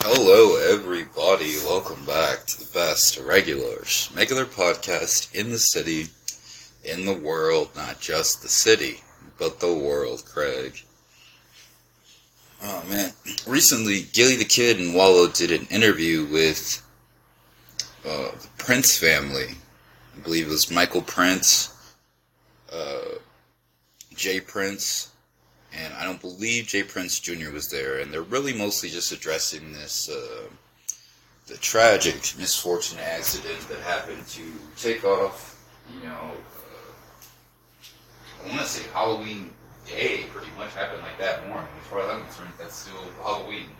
Hello, 0.00 0.56
everybody. 0.72 1.56
Welcome 1.64 2.04
back 2.04 2.46
to 2.46 2.60
the 2.60 2.70
best 2.72 3.18
regulars, 3.18 4.08
regular 4.14 4.44
podcast 4.44 5.34
in 5.34 5.50
the 5.50 5.58
city, 5.58 6.06
in 6.84 7.04
the 7.04 7.18
world, 7.18 7.70
not 7.74 7.98
just 7.98 8.40
the 8.40 8.48
city, 8.48 9.02
but 9.40 9.58
the 9.58 9.74
world, 9.74 10.24
Craig. 10.24 10.80
Oh 12.62 12.84
man, 12.88 13.12
recently 13.44 14.02
Gillie 14.12 14.36
the 14.36 14.44
Kid 14.44 14.78
and 14.78 14.94
Wallo 14.94 15.26
did 15.26 15.50
an 15.50 15.66
interview 15.66 16.26
with 16.26 16.80
uh, 18.06 18.30
the 18.40 18.48
Prince 18.56 18.96
family. 18.96 19.48
I 20.16 20.20
believe 20.20 20.46
it 20.46 20.50
was 20.50 20.70
Michael 20.70 21.02
Prince, 21.02 21.74
uh, 22.72 23.16
Jay 24.14 24.38
Prince, 24.38 25.10
and 25.72 25.92
I 25.94 26.04
don't 26.04 26.20
believe 26.20 26.66
Jay 26.66 26.82
Prince 26.82 27.20
Jr. 27.20 27.50
was 27.50 27.68
there. 27.68 27.98
And 27.98 28.12
they're 28.12 28.22
really 28.22 28.52
mostly 28.52 28.88
just 28.88 29.12
addressing 29.12 29.72
this 29.72 30.08
uh, 30.08 30.48
the 31.46 31.56
tragic 31.58 32.14
misfortunate 32.38 33.04
accident 33.04 33.60
that 33.68 33.78
happened 33.80 34.26
to 34.28 34.42
Takeoff. 34.76 35.56
You 35.94 36.08
know, 36.08 36.32
uh, 36.32 36.92
I 38.44 38.48
want 38.48 38.60
to 38.60 38.66
say 38.66 38.88
Halloween 38.92 39.50
day, 39.86 40.24
pretty 40.32 40.50
much 40.58 40.74
happened 40.74 41.02
like 41.02 41.18
that 41.18 41.46
morning. 41.48 41.68
As 41.80 41.86
far 41.86 42.00
as 42.00 42.10
I'm 42.10 42.24
concerned, 42.24 42.52
that's 42.58 42.76
still 42.76 43.02
Halloween. 43.22 43.70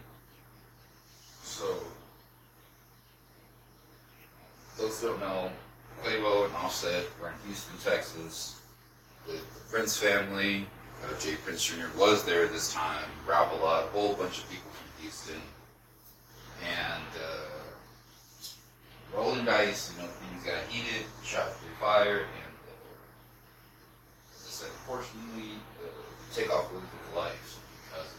So, 1.42 1.66
those 4.78 5.00
don't 5.02 5.20
know, 5.20 5.50
Quavo 6.02 6.46
and 6.46 6.54
Offset 6.56 7.04
were 7.20 7.28
in 7.28 7.34
Houston, 7.46 7.76
Texas, 7.84 8.60
with 9.26 9.42
the 9.54 9.60
Prince 9.70 9.96
family 9.96 10.66
uh, 11.04 11.20
Jay 11.20 11.36
Prince 11.44 11.64
Jr. 11.64 11.86
was 11.98 12.24
there 12.24 12.46
this 12.46 12.72
time. 12.72 13.04
Ralph 13.26 13.52
a 13.52 13.56
whole 13.92 14.14
bunch 14.14 14.38
of 14.38 14.50
people 14.50 14.70
from 14.70 15.02
Houston, 15.02 15.40
and 16.64 17.04
uh, 17.16 19.16
rolling 19.16 19.44
dice. 19.44 19.92
You 19.94 20.02
know, 20.02 20.08
things 20.08 20.44
got 20.44 20.64
heated, 20.68 21.06
shot 21.22 21.52
through 21.54 21.74
fire, 21.80 22.18
and 22.18 22.54
uh, 22.66 24.34
as 24.34 24.46
I 24.46 24.50
said, 24.50 24.70
unfortunately, 24.80 25.52
uh, 25.82 25.86
takeoff 26.34 26.70
really 26.72 26.82
took 26.82 27.16
life 27.16 27.58
because 27.84 28.06
of 28.06 28.12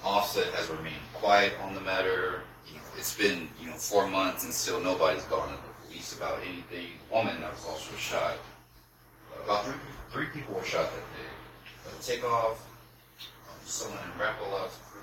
it. 0.00 0.06
Um, 0.06 0.14
Offset 0.14 0.52
has 0.54 0.68
remained 0.70 0.94
quiet 1.14 1.52
on 1.62 1.74
the 1.74 1.80
matter. 1.80 2.42
You 2.68 2.74
know, 2.76 2.82
it's 2.96 3.14
been 3.16 3.48
you 3.60 3.68
know 3.68 3.74
four 3.76 4.06
months, 4.08 4.44
and 4.44 4.52
still 4.52 4.80
nobody's 4.80 5.24
gone 5.24 5.48
to 5.48 5.54
the 5.54 5.86
police 5.86 6.16
about 6.16 6.38
anything. 6.48 6.86
The 7.08 7.14
woman 7.14 7.40
that 7.40 7.52
was 7.52 7.64
also 7.66 7.94
shot. 7.96 8.36
About 9.44 9.64
three 9.64 9.74
Three 10.12 10.26
people 10.26 10.54
were 10.54 10.62
shot 10.62 10.90
that 10.92 11.06
day. 11.16 11.88
A 11.88 12.02
takeoff, 12.02 12.68
um, 13.48 13.56
someone 13.64 13.98
in 14.04 14.20
Rap-A-Lot's 14.20 14.76
crew, 14.92 15.00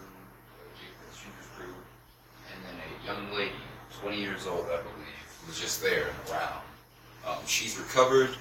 Jay 0.78 0.86
Jr.'s 1.12 1.48
crew, 1.58 1.74
and 2.54 2.62
then 2.64 2.78
a 2.78 3.06
young 3.08 3.36
lady, 3.36 3.58
20 4.02 4.22
years 4.22 4.46
old, 4.46 4.66
I 4.66 4.78
believe, 4.78 5.48
was 5.48 5.60
just 5.60 5.82
there 5.82 6.10
and 6.10 6.30
around. 6.30 6.62
Um, 7.26 7.44
she's 7.48 7.80
recovered 7.80 8.38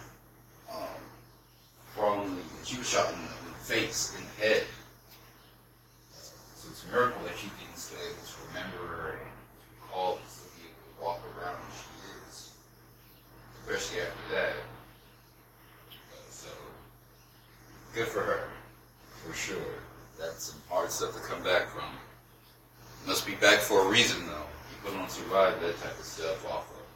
um, 0.71 1.01
from 1.97 2.37
the, 2.37 2.67
she 2.67 2.77
was 2.77 2.87
shot 2.87 3.15
in 3.15 3.19
the, 3.23 3.29
face, 3.65 4.15
in 4.19 4.25
the 4.25 4.47
head. 4.47 4.67
So 6.13 6.69
it's 6.71 6.85
a 6.85 6.93
miracle 6.93 7.23
that 7.25 7.37
she 7.39 7.49
didn't 7.65 7.79
still 7.79 7.99
able 7.99 8.21
to 8.21 8.37
remember 8.49 9.13
and 9.13 9.31
recall 9.81 10.19
and 10.21 10.53
be 10.61 10.69
able 10.69 10.85
to 10.85 11.03
walk 11.03 11.21
around 11.33 11.57
as 11.65 11.81
she 11.81 11.89
is, 12.29 12.51
especially 13.65 14.03
after 14.03 14.35
that. 14.35 14.68
Good 17.99 18.07
for 18.07 18.21
her, 18.21 18.45
for 19.27 19.35
sure. 19.35 19.75
That's 20.21 20.53
some 20.53 20.63
hard 20.71 20.89
stuff 20.93 21.15
to 21.15 21.21
come 21.21 21.43
back 21.43 21.67
from. 21.67 21.83
Must 23.09 23.27
be 23.27 23.35
back 23.35 23.59
for 23.59 23.85
a 23.85 23.89
reason, 23.89 24.25
though. 24.25 24.47
People 24.71 24.97
don't 24.97 25.11
survive 25.11 25.61
that 25.61 25.77
type 25.81 25.99
of 25.99 26.05
stuff 26.05 26.47
off 26.47 26.71
of 26.71 26.87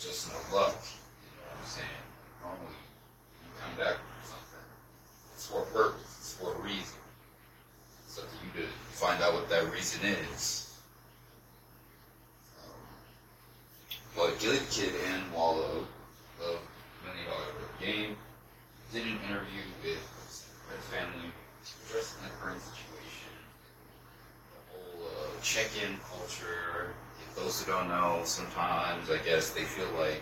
just 0.00 0.28
no 0.28 0.56
luck. 0.56 0.78
You 0.78 1.34
know 1.34 1.50
what 1.50 1.58
I'm 1.58 1.66
saying? 1.66 2.04
Normally, 2.40 2.78
you 3.42 3.50
come 3.58 3.84
back 3.84 3.96
from 3.98 4.30
something. 4.30 4.66
It's 5.34 5.46
for 5.48 5.62
a 5.62 5.66
purpose. 5.74 6.16
It's 6.20 6.34
for 6.34 6.54
a 6.54 6.58
reason. 6.62 7.00
It's 8.06 8.18
up 8.20 8.26
to 8.30 8.60
you 8.60 8.64
to 8.64 8.70
find 8.92 9.20
out 9.24 9.34
what 9.34 9.50
that 9.50 9.68
reason 9.72 10.06
is. 10.06 10.78
Um, 12.62 12.78
but 14.14 14.38
Gillie 14.38 14.60
Kid 14.70 14.92
and 15.12 15.32
Wallo 15.32 15.84
love 16.40 16.60
many 17.04 17.26
Dollar 17.26 17.66
Game 17.80 18.16
did 18.92 19.06
an 19.06 19.18
interview 19.26 19.64
with 19.82 20.04
Prince 20.68 20.84
family 20.92 21.32
addressing 21.88 22.22
the 22.24 22.30
current 22.38 22.60
situation, 22.60 23.32
the 24.52 24.60
whole 24.68 25.08
uh, 25.08 25.40
check-in 25.42 25.96
culture. 26.10 26.92
Those 27.34 27.62
who 27.62 27.72
don't 27.72 27.88
know, 27.88 28.20
sometimes 28.24 29.08
I 29.08 29.16
guess 29.24 29.50
they 29.50 29.64
feel 29.64 29.88
like 29.98 30.20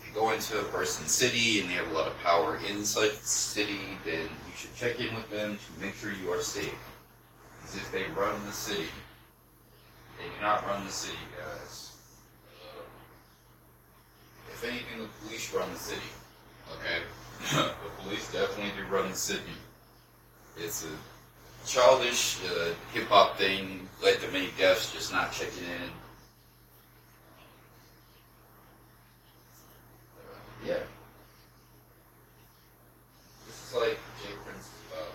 if 0.00 0.08
you 0.08 0.14
go 0.14 0.30
into 0.30 0.58
a 0.58 0.64
person's 0.64 1.10
city 1.10 1.60
and 1.60 1.68
they 1.68 1.74
have 1.74 1.90
a 1.90 1.92
lot 1.92 2.06
of 2.06 2.18
power 2.22 2.58
inside 2.70 3.10
the 3.10 3.26
city, 3.28 3.98
then 4.06 4.24
you 4.24 4.52
should 4.56 4.74
check 4.74 4.98
in 4.98 5.14
with 5.14 5.28
them 5.30 5.58
to 5.58 5.84
make 5.84 5.94
sure 5.94 6.10
you 6.10 6.32
are 6.32 6.40
safe. 6.40 6.72
Because 7.60 7.76
if 7.76 7.92
they 7.92 8.04
run 8.18 8.34
the 8.46 8.52
city, 8.52 8.88
they 10.16 10.24
do 10.24 10.40
not 10.40 10.66
run 10.66 10.86
the 10.86 10.92
city, 10.92 11.18
guys. 11.36 11.92
Uh, 12.64 12.80
if 14.50 14.64
anything, 14.64 15.02
the 15.02 15.08
police 15.26 15.52
run 15.52 15.70
the 15.74 15.78
city. 15.78 16.00
Okay? 16.72 17.02
The 17.52 17.72
police 18.02 18.32
definitely 18.32 18.72
do 18.76 18.84
run 18.90 19.10
the 19.10 19.16
city. 19.16 19.42
It's 20.56 20.84
a 20.84 21.66
childish 21.66 22.38
uh, 22.44 22.70
hip 22.92 23.08
hop 23.08 23.36
thing, 23.38 23.88
led 24.02 24.20
to 24.20 24.28
many 24.32 24.48
deaths 24.58 24.92
just 24.92 25.12
not 25.12 25.32
checking 25.32 25.64
in. 25.64 25.90
Uh, 30.16 30.38
yeah. 30.66 30.82
This 33.46 33.68
is 33.68 33.74
like 33.74 33.98
Jay 34.22 34.34
Prince's 34.44 34.70
uh, 34.94 35.12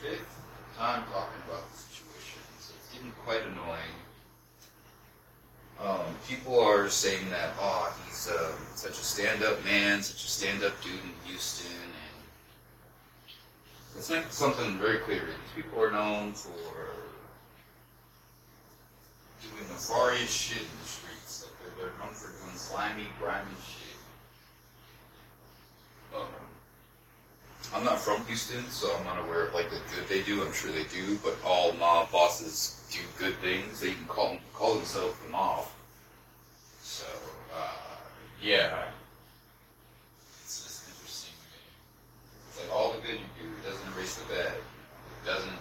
fifth 0.00 0.40
time 0.78 1.04
talking 1.12 1.42
about 1.48 1.70
the 1.70 1.76
situation, 1.78 2.40
so 2.58 2.72
it's 2.78 2.92
getting 2.94 3.12
quite 3.24 3.42
annoying. 3.42 3.63
Um, 5.84 6.00
people 6.26 6.58
are 6.58 6.88
saying 6.88 7.28
that, 7.28 7.50
oh, 7.60 7.94
he's 8.06 8.28
uh, 8.28 8.52
such 8.74 8.92
a 8.92 9.04
stand-up 9.04 9.62
man, 9.64 10.02
such 10.02 10.24
a 10.24 10.28
stand-up 10.28 10.72
dude 10.82 10.94
in 10.94 11.28
Houston, 11.28 11.70
and 11.76 13.34
let's 13.94 14.08
make 14.08 14.24
something 14.30 14.78
very 14.78 14.98
clear. 15.00 15.26
These 15.26 15.64
people 15.64 15.82
are 15.82 15.92
known 15.92 16.32
for 16.32 16.50
doing 19.42 19.68
nefarious 19.68 20.30
shit 20.30 20.62
in 20.62 20.78
the 20.82 20.88
streets. 20.88 21.46
Like 21.66 21.76
they're 21.76 21.92
known 22.02 22.14
for 22.14 22.28
doing 22.28 22.56
slimy, 22.56 23.06
grimy 23.20 23.50
shit. 23.62 23.98
Um, 26.16 26.26
I'm 27.74 27.82
not 27.82 27.98
from 27.98 28.24
Houston, 28.26 28.64
so 28.70 28.94
I'm 28.96 29.04
not 29.04 29.18
aware 29.26 29.46
of 29.46 29.54
like 29.54 29.68
the 29.68 29.80
good 29.94 30.08
they 30.08 30.22
do. 30.22 30.44
I'm 30.44 30.52
sure 30.52 30.70
they 30.70 30.84
do, 30.84 31.18
but 31.24 31.36
all 31.44 31.72
mob 31.72 32.12
bosses 32.12 32.80
do 32.92 33.00
good 33.18 33.34
things. 33.38 33.80
They 33.80 33.88
even 33.88 34.04
call 34.06 34.36
call 34.52 34.76
themselves 34.76 35.18
the 35.24 35.30
mob. 35.30 35.66
So 36.80 37.04
uh, 37.52 37.72
yeah, 38.40 38.84
it's 40.44 40.62
just 40.62 40.88
interesting. 40.88 41.34
It's 42.48 42.60
like 42.60 42.72
all 42.72 42.92
the 42.92 43.00
good 43.00 43.18
you 43.18 43.42
do 43.42 43.68
doesn't 43.68 43.92
erase 43.96 44.14
the 44.16 44.32
bad. 44.32 44.52
It 44.54 45.26
doesn't 45.26 45.58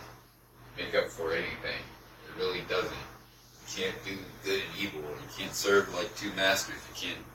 make 0.78 0.94
up 0.94 1.10
for 1.10 1.34
anything. 1.34 1.82
It 2.30 2.38
really 2.40 2.62
doesn't. 2.70 2.92
You 2.92 3.84
can't 3.84 4.06
do 4.06 4.18
good 4.44 4.62
and 4.62 4.80
evil. 4.80 5.02
You 5.02 5.30
can't 5.36 5.56
serve 5.56 5.92
like 5.96 6.16
two 6.16 6.32
masters. 6.34 6.76
You 6.94 7.08
can't 7.08 7.26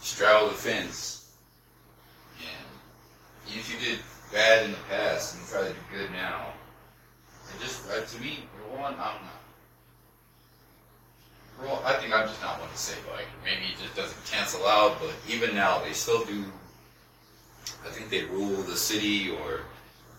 straddle 0.00 0.48
the 0.48 0.54
fence. 0.54 1.15
If 3.48 3.72
you 3.72 3.78
did 3.78 4.00
bad 4.32 4.64
in 4.64 4.72
the 4.72 4.78
past 4.88 5.34
and 5.34 5.42
you 5.42 5.48
try 5.48 5.62
to 5.62 5.68
do 5.68 5.80
good 5.92 6.10
now, 6.12 6.46
it 7.54 7.60
just 7.60 7.88
uh, 7.90 8.04
to 8.04 8.20
me, 8.20 8.44
for 8.52 8.76
one, 8.76 8.94
I'm 8.94 8.98
not. 8.98 9.42
Well, 11.62 11.82
I 11.86 11.94
think 11.94 12.12
I'm 12.12 12.28
just 12.28 12.42
not 12.42 12.60
one 12.60 12.68
to 12.68 12.76
say 12.76 12.96
like 13.12 13.26
maybe 13.44 13.72
it 13.72 13.78
just 13.80 13.94
doesn't 13.96 14.24
cancel 14.26 14.66
out, 14.66 14.98
but 15.00 15.14
even 15.28 15.54
now 15.54 15.82
they 15.82 15.92
still 15.92 16.24
do. 16.24 16.44
I 17.84 17.90
think 17.90 18.10
they 18.10 18.24
rule 18.24 18.62
the 18.62 18.76
city 18.76 19.30
or 19.30 19.60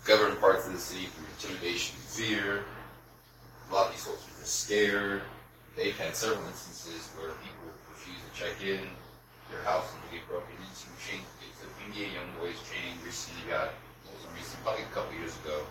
govern 0.06 0.36
parts 0.38 0.66
of 0.68 0.74
the 0.74 0.80
city 0.80 1.06
through 1.06 1.28
intimidation 1.38 1.96
and 1.96 2.10
fear. 2.10 2.64
A 3.70 3.74
lot 3.74 3.88
of 3.88 3.92
these 3.92 4.06
folks 4.06 4.24
are 4.42 4.46
scared. 4.46 5.22
They've 5.76 5.98
had 5.98 6.16
several 6.16 6.48
instances 6.48 7.12
where 7.20 7.30
people 7.44 7.70
refuse 7.92 8.18
to 8.18 8.32
check 8.34 8.56
in. 8.64 8.88
Their 9.52 9.62
house 9.64 9.86
will 9.94 10.18
get 10.18 10.28
broken 10.28 10.56
into. 10.58 10.88
Chain, 10.98 11.22
India 11.88 12.08
Young 12.08 12.28
Boys 12.38 12.60
chain 12.68 13.00
recently 13.06 13.50
got 13.50 13.70
what 14.04 14.16
was 14.16 14.28
recent, 14.36 14.62
probably 14.62 14.84
a 14.84 14.88
couple 14.88 15.18
years 15.18 15.34
ago. 15.46 15.62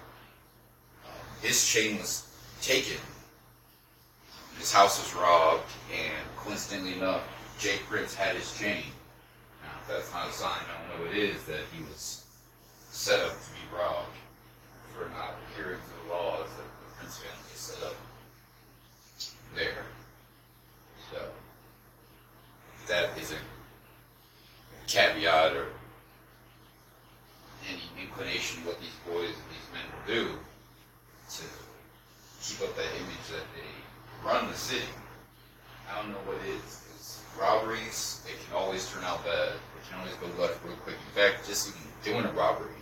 Um, 1.05 1.13
his 1.43 1.69
chain 1.69 1.99
was 1.99 2.27
taken. 2.63 2.97
His 4.59 4.73
house 4.73 4.99
was 4.99 5.15
robbed, 5.15 5.71
and 5.93 6.25
coincidentally 6.39 6.95
enough, 6.95 7.23
Jake 7.59 7.85
Prince 7.85 8.15
had 8.15 8.35
his 8.35 8.57
chain. 8.59 8.85
Now, 9.63 9.77
if 9.83 9.89
that's 9.89 10.13
not 10.13 10.31
a 10.31 10.33
sign, 10.33 10.57
I 10.65 10.89
don't 10.89 11.01
know 11.01 11.07
what 11.07 11.15
it 11.15 11.23
is 11.23 11.43
that 11.45 11.61
he 11.77 11.83
was 11.85 12.25
set 12.91 13.21
up 13.21 13.33
to 13.33 13.51
be 13.53 13.77
robbed 13.77 14.17
for 14.95 15.11
not 15.11 15.35
adhering 15.53 15.81
to 15.81 16.09
the 16.09 16.15
laws 16.15 16.49
that 16.57 16.65
the 16.65 16.97
Prince 16.97 17.19
family 17.19 17.55
set 17.55 17.83
up 17.87 17.97
there. 19.55 19.85
So 21.13 21.21
that 22.89 23.19
is 23.19 23.33
a 23.33 24.87
caveat 24.87 25.55
or 25.55 25.67
inclination 28.17 28.65
what 28.65 28.81
these 28.81 28.97
boys 29.05 29.29
and 29.29 29.49
these 29.53 29.69
men 29.73 29.85
will 29.93 30.07
do 30.09 30.39
to 31.29 31.43
keep 32.41 32.61
up 32.67 32.75
that 32.77 32.89
image 32.97 33.27
that 33.29 33.45
they 33.53 33.69
run 34.27 34.49
the 34.49 34.57
city. 34.57 34.89
I 35.91 36.01
don't 36.01 36.13
know 36.13 36.25
what 36.25 36.37
it 36.47 36.57
is. 36.57 36.83
It's 36.95 37.23
robberies, 37.39 38.23
they 38.25 38.33
can 38.33 38.57
always 38.57 38.91
turn 38.91 39.05
out 39.05 39.25
bad. 39.25 39.53
They 39.53 39.91
can 39.91 40.01
always 40.01 40.15
go 40.15 40.27
left 40.41 40.65
real 40.65 40.77
quick. 40.77 40.97
In 40.97 41.13
fact, 41.15 41.47
just 41.47 41.69
even 41.69 41.83
doing 42.05 42.25
a 42.25 42.33
robbery, 42.33 42.81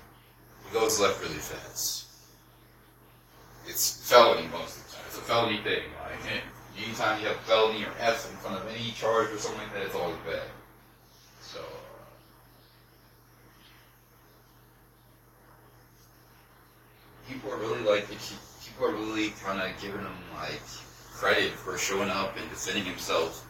it 0.67 0.73
goes 0.73 1.01
left 1.01 1.21
really 1.21 1.35
fast. 1.35 2.07
It's 3.67 4.09
felony 4.09 4.47
most 4.49 4.79
of 4.79 4.87
the 4.87 4.93
time. 4.93 5.05
It's 5.09 5.19
a 5.19 5.23
felony 5.23 5.59
thing. 5.63 5.83
Like, 5.99 6.43
anytime 6.79 7.21
you 7.21 7.27
have 7.27 7.37
felony 7.41 7.83
or 7.85 7.93
F 7.99 8.31
in 8.31 8.37
front 8.39 8.63
of 8.63 8.71
any 8.71 8.93
charge 8.93 9.31
or 9.31 9.39
something 9.39 9.61
like 9.63 9.75
that, 9.75 9.83
it's 9.83 9.95
always 9.95 10.17
bad. 10.27 10.47
So. 11.41 11.61
People 17.29 17.53
are 17.53 17.59
really 17.59 17.82
like, 17.82 18.09
people 18.09 18.87
are 18.87 18.93
really 18.93 19.31
kind 19.43 19.61
of 19.61 19.71
giving 19.81 20.00
him 20.00 20.12
like 20.37 20.61
credit 21.12 21.53
for 21.53 21.79
showing 21.79 22.11
up 22.11 22.37
and 22.38 22.49
defending 22.50 22.85
himself 22.85 23.47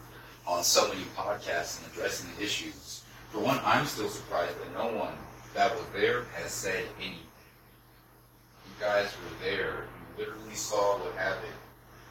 on 0.47 0.63
so 0.63 0.87
many 0.87 1.01
podcasts 1.15 1.83
and 1.83 1.91
addressing 1.91 2.29
the 2.37 2.43
issues. 2.43 3.03
For 3.29 3.39
one, 3.39 3.59
I'm 3.63 3.85
still 3.85 4.09
surprised 4.09 4.55
that 4.61 4.73
no 4.73 4.97
one 4.97 5.13
that 5.55 5.73
was 5.73 5.85
there 5.93 6.25
has 6.35 6.51
said 6.51 6.83
anything. 6.99 7.19
You 8.65 8.73
guys 8.79 9.05
were 9.05 9.45
there. 9.45 9.85
You 10.17 10.25
literally 10.25 10.53
saw 10.53 10.97
what 10.99 11.15
happened. 11.15 11.53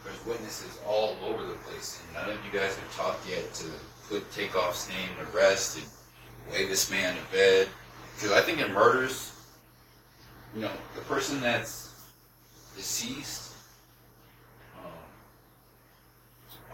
There's 0.02 0.26
witnesses 0.26 0.78
all 0.86 1.16
over 1.24 1.44
the 1.44 1.54
place, 1.54 2.02
and 2.04 2.14
none 2.14 2.36
of 2.36 2.44
you 2.44 2.58
guys 2.58 2.74
have 2.76 2.96
talked 2.96 3.28
yet 3.28 3.52
to 3.54 3.66
put 4.08 4.30
Takeoff's 4.32 4.88
name 4.88 5.08
to 5.18 5.36
rest 5.36 5.78
and 5.78 5.86
lay 6.52 6.66
this 6.66 6.90
man 6.90 7.16
to 7.16 7.32
bed. 7.32 7.68
Because 8.14 8.32
I 8.32 8.40
think 8.40 8.60
in 8.60 8.72
murders, 8.72 9.33
you 10.54 10.62
know, 10.62 10.70
the 10.94 11.00
person 11.02 11.40
that's 11.40 11.92
deceased, 12.76 13.52
um, 14.78 14.90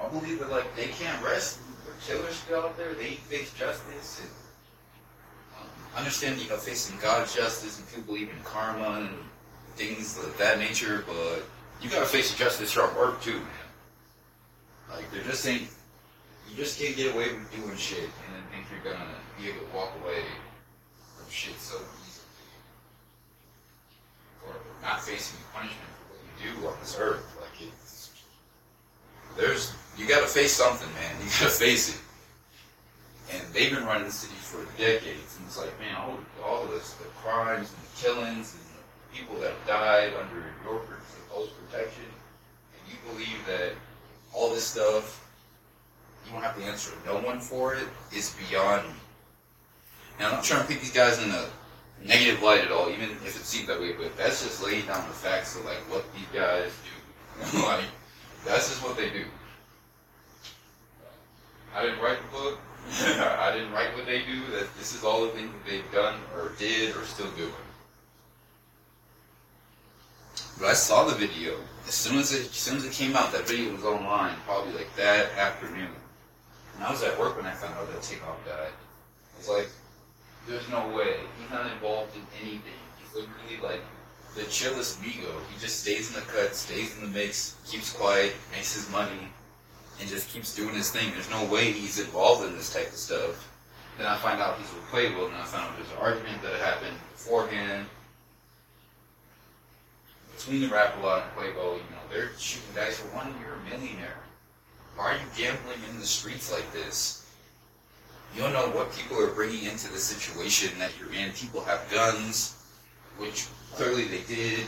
I 0.04 0.08
believe 0.08 0.38
that 0.40 0.50
like 0.50 0.74
they 0.76 0.86
can't 0.86 1.22
rest. 1.24 1.60
The 1.86 2.12
killers 2.12 2.34
still 2.34 2.60
out 2.60 2.76
there. 2.76 2.92
They 2.94 3.12
face 3.14 3.52
justice 3.54 4.20
and 4.20 4.30
um, 5.58 5.68
understand, 5.96 6.40
you 6.40 6.48
know, 6.48 6.56
facing 6.56 6.98
God's 7.00 7.34
justice 7.34 7.78
and 7.78 7.88
people 7.88 8.14
believe 8.14 8.28
in 8.28 8.42
karma 8.44 9.00
and 9.00 9.16
things 9.76 10.18
of 10.18 10.36
that 10.36 10.58
nature. 10.58 11.04
But 11.06 11.42
you 11.80 11.88
gotta 11.88 12.06
face 12.06 12.34
justice 12.36 12.74
your 12.74 12.94
work 12.94 13.22
too, 13.22 13.38
man. 13.38 13.46
Like 14.90 15.10
there 15.10 15.22
just 15.22 15.46
ain't. 15.46 15.68
You 16.50 16.56
just 16.56 16.80
can't 16.80 16.96
get 16.96 17.14
away 17.14 17.32
with 17.32 17.50
doing 17.54 17.76
shit 17.76 18.02
and 18.02 18.34
then 18.34 18.42
think 18.50 18.66
you're 18.70 18.92
gonna 18.92 19.06
be 19.40 19.48
able 19.48 19.60
to 19.60 19.76
walk 19.76 19.92
away 20.02 20.24
from 21.16 21.30
shit 21.30 21.58
so 21.60 21.78
not 24.82 25.02
facing 25.02 25.38
punishment 25.52 25.90
for 25.98 26.14
what 26.14 26.20
you 26.24 26.60
do 26.60 26.66
on 26.68 26.74
this 26.80 26.96
earth. 26.98 27.24
Like 27.40 27.68
it's 27.68 28.10
there's 29.36 29.72
you 29.96 30.06
got 30.06 30.20
to 30.20 30.26
face 30.26 30.52
something, 30.52 30.88
man. 30.94 31.14
You 31.20 31.26
got 31.26 31.50
to 31.50 31.60
face 31.60 31.94
it. 31.94 32.00
And 33.32 33.54
they've 33.54 33.70
been 33.70 33.84
running 33.84 34.06
the 34.06 34.12
city 34.12 34.34
for 34.34 34.64
decades, 34.76 35.36
and 35.36 35.46
it's 35.46 35.56
like, 35.56 35.78
man, 35.78 35.94
all, 35.96 36.18
all 36.44 36.64
of 36.64 36.70
this, 36.70 36.94
the 36.94 37.04
crimes 37.22 37.72
and 37.72 37.78
the 37.86 38.02
killings 38.02 38.54
and 38.54 38.64
the 38.74 39.16
people 39.16 39.36
that 39.40 39.52
have 39.52 39.66
died 39.68 40.12
under 40.20 40.50
your 40.64 40.80
supposed 41.14 41.52
protection, 41.64 42.04
and 42.04 42.92
you 42.92 42.96
believe 43.12 43.38
that 43.46 43.72
all 44.34 44.50
this 44.50 44.64
stuff, 44.64 45.28
you 46.26 46.32
don't 46.32 46.42
have 46.42 46.56
to 46.56 46.64
answer 46.64 46.92
no 47.06 47.18
one 47.20 47.38
for 47.38 47.74
it, 47.74 47.86
is 48.12 48.36
beyond 48.48 48.88
me. 48.88 48.94
Now, 50.18 50.28
I'm 50.28 50.34
not 50.34 50.44
trying 50.44 50.62
to 50.62 50.68
pick 50.68 50.80
these 50.80 50.92
guys 50.92 51.22
in 51.22 51.30
a 51.30 51.46
negative 52.04 52.42
light 52.42 52.64
at 52.64 52.72
all, 52.72 52.88
even 52.90 53.10
if 53.10 53.36
it 53.36 53.44
seems 53.44 53.66
that 53.68 53.80
way, 53.80 53.92
but 53.92 54.16
that's 54.16 54.42
just 54.42 54.62
laying 54.62 54.86
down 54.86 55.06
the 55.08 55.14
facts 55.14 55.56
of 55.56 55.64
like 55.64 55.78
what 55.90 56.04
these 56.14 56.26
guys 56.32 56.72
do. 57.52 57.58
like 57.64 57.84
that's 58.44 58.68
just 58.68 58.82
what 58.82 58.96
they 58.96 59.10
do. 59.10 59.24
I 61.74 61.82
didn't 61.82 62.00
write 62.00 62.18
the 62.20 62.36
book. 62.36 62.58
I 63.02 63.52
didn't 63.52 63.72
write 63.72 63.94
what 63.94 64.06
they 64.06 64.20
do. 64.20 64.40
That 64.52 64.66
this 64.78 64.94
is 64.94 65.04
all 65.04 65.22
the 65.22 65.30
things 65.30 65.52
that 65.52 65.70
they've 65.70 65.92
done 65.92 66.18
or 66.34 66.52
did 66.58 66.96
or 66.96 67.04
still 67.04 67.30
doing. 67.32 67.52
But 70.58 70.68
I 70.68 70.74
saw 70.74 71.04
the 71.04 71.14
video 71.14 71.54
as 71.86 71.94
soon 71.94 72.18
as 72.18 72.32
it 72.32 72.46
as 72.50 72.56
soon 72.56 72.76
as 72.78 72.84
it 72.84 72.92
came 72.92 73.14
out. 73.16 73.32
That 73.32 73.46
video 73.46 73.72
was 73.72 73.84
online, 73.84 74.36
probably 74.46 74.72
like 74.72 74.94
that 74.96 75.30
afternoon. 75.38 75.88
And 76.74 76.84
I 76.84 76.90
was 76.90 77.02
at 77.02 77.18
work 77.18 77.36
when 77.36 77.46
I 77.46 77.52
found 77.52 77.74
out 77.74 77.90
that 77.92 78.02
Takeoff 78.02 78.44
died. 78.44 78.72
I 78.72 79.38
was 79.38 79.48
like, 79.48 79.68
there's 80.48 80.68
no 80.68 80.88
way. 80.88 81.16
He's 81.40 81.50
not 81.50 81.70
involved 81.70 82.14
in 82.16 82.22
anything. 82.40 82.80
He's 82.98 83.14
literally 83.14 83.60
like 83.62 83.82
the 84.36 84.44
chillest 84.44 85.02
Migo. 85.02 85.32
He 85.52 85.60
just 85.60 85.80
stays 85.80 86.08
in 86.08 86.14
the 86.14 86.26
cut, 86.26 86.54
stays 86.54 86.96
in 86.96 87.02
the 87.02 87.18
mix, 87.18 87.56
keeps 87.66 87.92
quiet, 87.92 88.34
makes 88.52 88.74
his 88.74 88.90
money, 88.90 89.28
and 90.00 90.08
just 90.08 90.28
keeps 90.30 90.54
doing 90.54 90.74
his 90.74 90.90
thing. 90.90 91.10
There's 91.12 91.30
no 91.30 91.44
way 91.46 91.72
he's 91.72 91.98
involved 91.98 92.46
in 92.46 92.56
this 92.56 92.72
type 92.72 92.88
of 92.88 92.94
stuff. 92.94 93.48
Then 93.98 94.06
I 94.06 94.16
find 94.16 94.40
out 94.40 94.58
he's 94.58 94.72
with 94.72 94.84
Quavo, 94.84 95.26
and 95.26 95.36
I 95.36 95.44
found 95.44 95.70
out 95.70 95.76
there's 95.76 95.90
an 95.90 95.98
argument 95.98 96.42
that 96.42 96.54
happened 96.60 96.96
beforehand 97.12 97.86
between 100.36 100.62
the 100.62 100.68
Rap-A-Lot 100.68 101.24
and 101.24 101.32
Quavo. 101.36 101.74
You 101.74 101.82
know, 101.90 102.04
they're 102.10 102.30
shooting 102.38 102.74
dice 102.74 102.98
for 102.98 103.14
one. 103.14 103.34
You're 103.40 103.54
a 103.54 103.78
millionaire. 103.78 104.16
Why 104.96 105.12
are 105.12 105.14
you 105.14 105.26
gambling 105.36 105.78
in 105.90 105.98
the 105.98 106.06
streets 106.06 106.50
like 106.50 106.70
this? 106.72 107.19
You 108.34 108.42
don't 108.42 108.52
know 108.52 108.68
what 108.68 108.92
people 108.92 109.20
are 109.20 109.32
bringing 109.34 109.64
into 109.64 109.90
the 109.90 109.98
situation 109.98 110.78
that 110.78 110.92
you're 110.98 111.12
in. 111.12 111.32
People 111.32 111.62
have 111.64 111.80
guns, 111.90 112.62
which 113.18 113.48
clearly 113.74 114.04
they 114.04 114.22
did. 114.22 114.66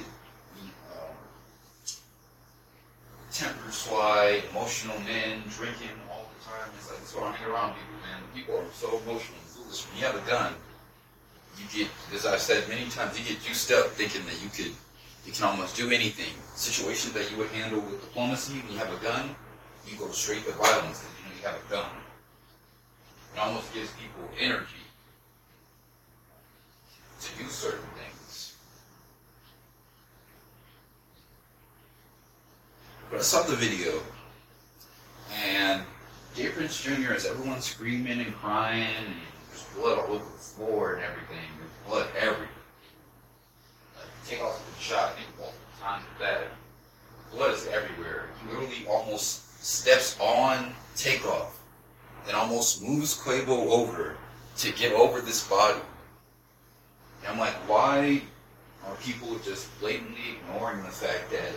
Um, 0.92 1.14
temper 3.32 3.70
swai, 3.70 4.42
emotional 4.50 4.98
men, 5.00 5.42
drinking 5.56 5.94
all 6.10 6.28
the 6.38 6.44
time. 6.44 6.70
It's 6.76 6.90
like 6.90 6.98
it's 7.00 7.14
running 7.14 7.42
around 7.44 7.74
people, 7.74 7.98
man. 8.02 8.20
People 8.34 8.56
are 8.56 8.64
so 8.74 9.00
emotional 9.06 9.38
foolish. 9.46 9.86
When 9.86 10.00
you 10.00 10.06
have 10.06 10.16
a 10.16 10.28
gun, 10.28 10.54
you 11.56 11.64
get, 11.72 11.88
as 12.12 12.26
I've 12.26 12.40
said 12.40 12.68
many 12.68 12.88
times, 12.90 13.18
you 13.18 13.24
get 13.24 13.42
juiced 13.42 13.70
up 13.70 13.86
thinking 13.88 14.22
that 14.26 14.42
you 14.42 14.50
could, 14.50 14.74
you 15.24 15.32
can 15.32 15.44
almost 15.44 15.76
do 15.76 15.90
anything. 15.90 16.34
Situations 16.56 17.12
that 17.14 17.30
you 17.30 17.36
would 17.38 17.48
handle 17.50 17.80
with 17.80 18.00
diplomacy, 18.00 18.58
when 18.58 18.72
you 18.72 18.78
have 18.78 18.92
a 18.92 19.02
gun, 19.04 19.36
you 19.86 19.96
go 19.96 20.10
straight 20.10 20.44
to 20.46 20.52
violence 20.52 20.98
because 20.98 21.14
you 21.19 21.24
know 21.31 21.36
you 21.38 21.46
have 21.46 21.56
a 21.56 21.70
gun. 21.70 22.01
It 23.34 23.39
almost 23.39 23.72
gives 23.72 23.91
people 23.93 24.29
energy 24.39 24.67
to 27.20 27.39
do 27.39 27.48
certain 27.48 27.86
things. 27.96 28.56
But 33.10 33.20
I 33.20 33.22
saw 33.22 33.43
the 33.43 33.56
video, 33.56 34.01
and 35.44 35.82
Jay 36.34 36.48
Prince 36.48 36.82
Jr. 36.82 37.12
as 37.12 37.27
everyone 37.27 37.60
screaming 37.60 38.20
and 38.20 38.34
crying, 38.36 38.89
and 38.98 39.15
there's 39.48 39.65
blood 39.77 39.98
all 39.98 40.15
over 40.15 40.24
the 40.24 40.39
floor 40.39 40.94
and 40.94 41.05
everything. 41.05 41.48
There's 41.58 41.89
blood 41.89 42.08
everywhere. 42.19 42.48
Like, 43.96 44.29
Takeoff 44.29 44.62
the 44.77 44.82
shot, 44.82 45.10
I 45.10 45.12
think 45.12 45.29
multiple 45.39 45.60
times 45.81 46.05
with 46.08 46.27
that. 46.27 46.44
Blood 47.31 47.55
is 47.55 47.67
everywhere. 47.69 48.29
He 48.41 48.48
literally 48.55 48.86
almost 48.89 49.62
steps 49.65 50.19
on 50.20 50.74
takeoff 50.96 51.61
and 52.26 52.36
almost 52.36 52.82
moves 52.82 53.17
Quavo 53.19 53.70
over 53.70 54.17
to 54.58 54.72
get 54.72 54.93
over 54.93 55.20
this 55.20 55.46
body. 55.48 55.81
And 57.20 57.32
I'm 57.32 57.38
like, 57.38 57.55
why 57.69 58.22
are 58.86 58.94
people 58.96 59.38
just 59.44 59.69
blatantly 59.81 60.36
ignoring 60.36 60.82
the 60.82 60.91
fact 60.91 61.31
that 61.31 61.52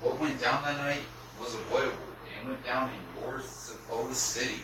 what 0.00 0.18
went 0.20 0.40
down 0.40 0.62
that 0.64 0.76
night 0.78 1.02
was 1.40 1.54
avoidable? 1.54 1.96
It 2.40 2.48
went 2.48 2.64
down 2.64 2.90
in 2.90 3.22
your 3.22 3.40
supposed 3.40 4.16
city. 4.16 4.62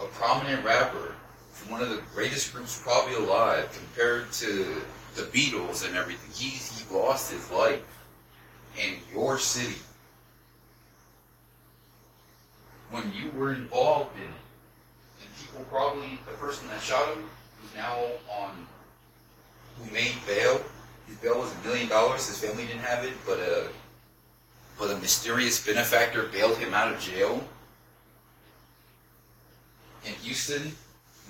A 0.00 0.06
prominent 0.06 0.64
rapper 0.64 1.14
from 1.52 1.72
one 1.72 1.82
of 1.82 1.90
the 1.90 2.02
greatest 2.14 2.54
groups 2.54 2.80
probably 2.82 3.14
alive 3.14 3.68
compared 3.72 4.32
to 4.32 4.82
the 5.14 5.22
Beatles 5.22 5.86
and 5.86 5.96
everything. 5.96 6.30
He, 6.34 6.48
he 6.48 6.94
lost 6.94 7.30
his 7.30 7.50
life 7.50 7.82
in 8.78 8.94
your 9.12 9.38
city 9.38 9.76
when 12.90 13.12
you 13.12 13.30
were 13.38 13.52
involved 13.52 14.16
in 14.16 14.22
it. 14.22 14.28
And 15.22 15.28
people 15.38 15.64
probably, 15.70 16.18
the 16.26 16.36
person 16.36 16.68
that 16.68 16.80
shot 16.82 17.14
him, 17.14 17.24
who's 17.60 17.74
now 17.74 17.96
on, 18.30 18.66
who 19.78 19.90
made 19.92 20.14
bail, 20.26 20.60
his 21.06 21.16
bail 21.18 21.38
was 21.38 21.52
a 21.54 21.66
million 21.66 21.88
dollars, 21.88 22.26
his 22.28 22.38
family 22.38 22.66
didn't 22.66 22.82
have 22.82 23.04
it, 23.04 23.12
but 23.26 23.38
a, 23.38 23.68
but 24.78 24.90
a 24.90 24.96
mysterious 24.98 25.64
benefactor 25.64 26.24
bailed 26.32 26.56
him 26.58 26.74
out 26.74 26.92
of 26.92 27.00
jail. 27.00 27.42
In 30.06 30.14
Houston, 30.22 30.72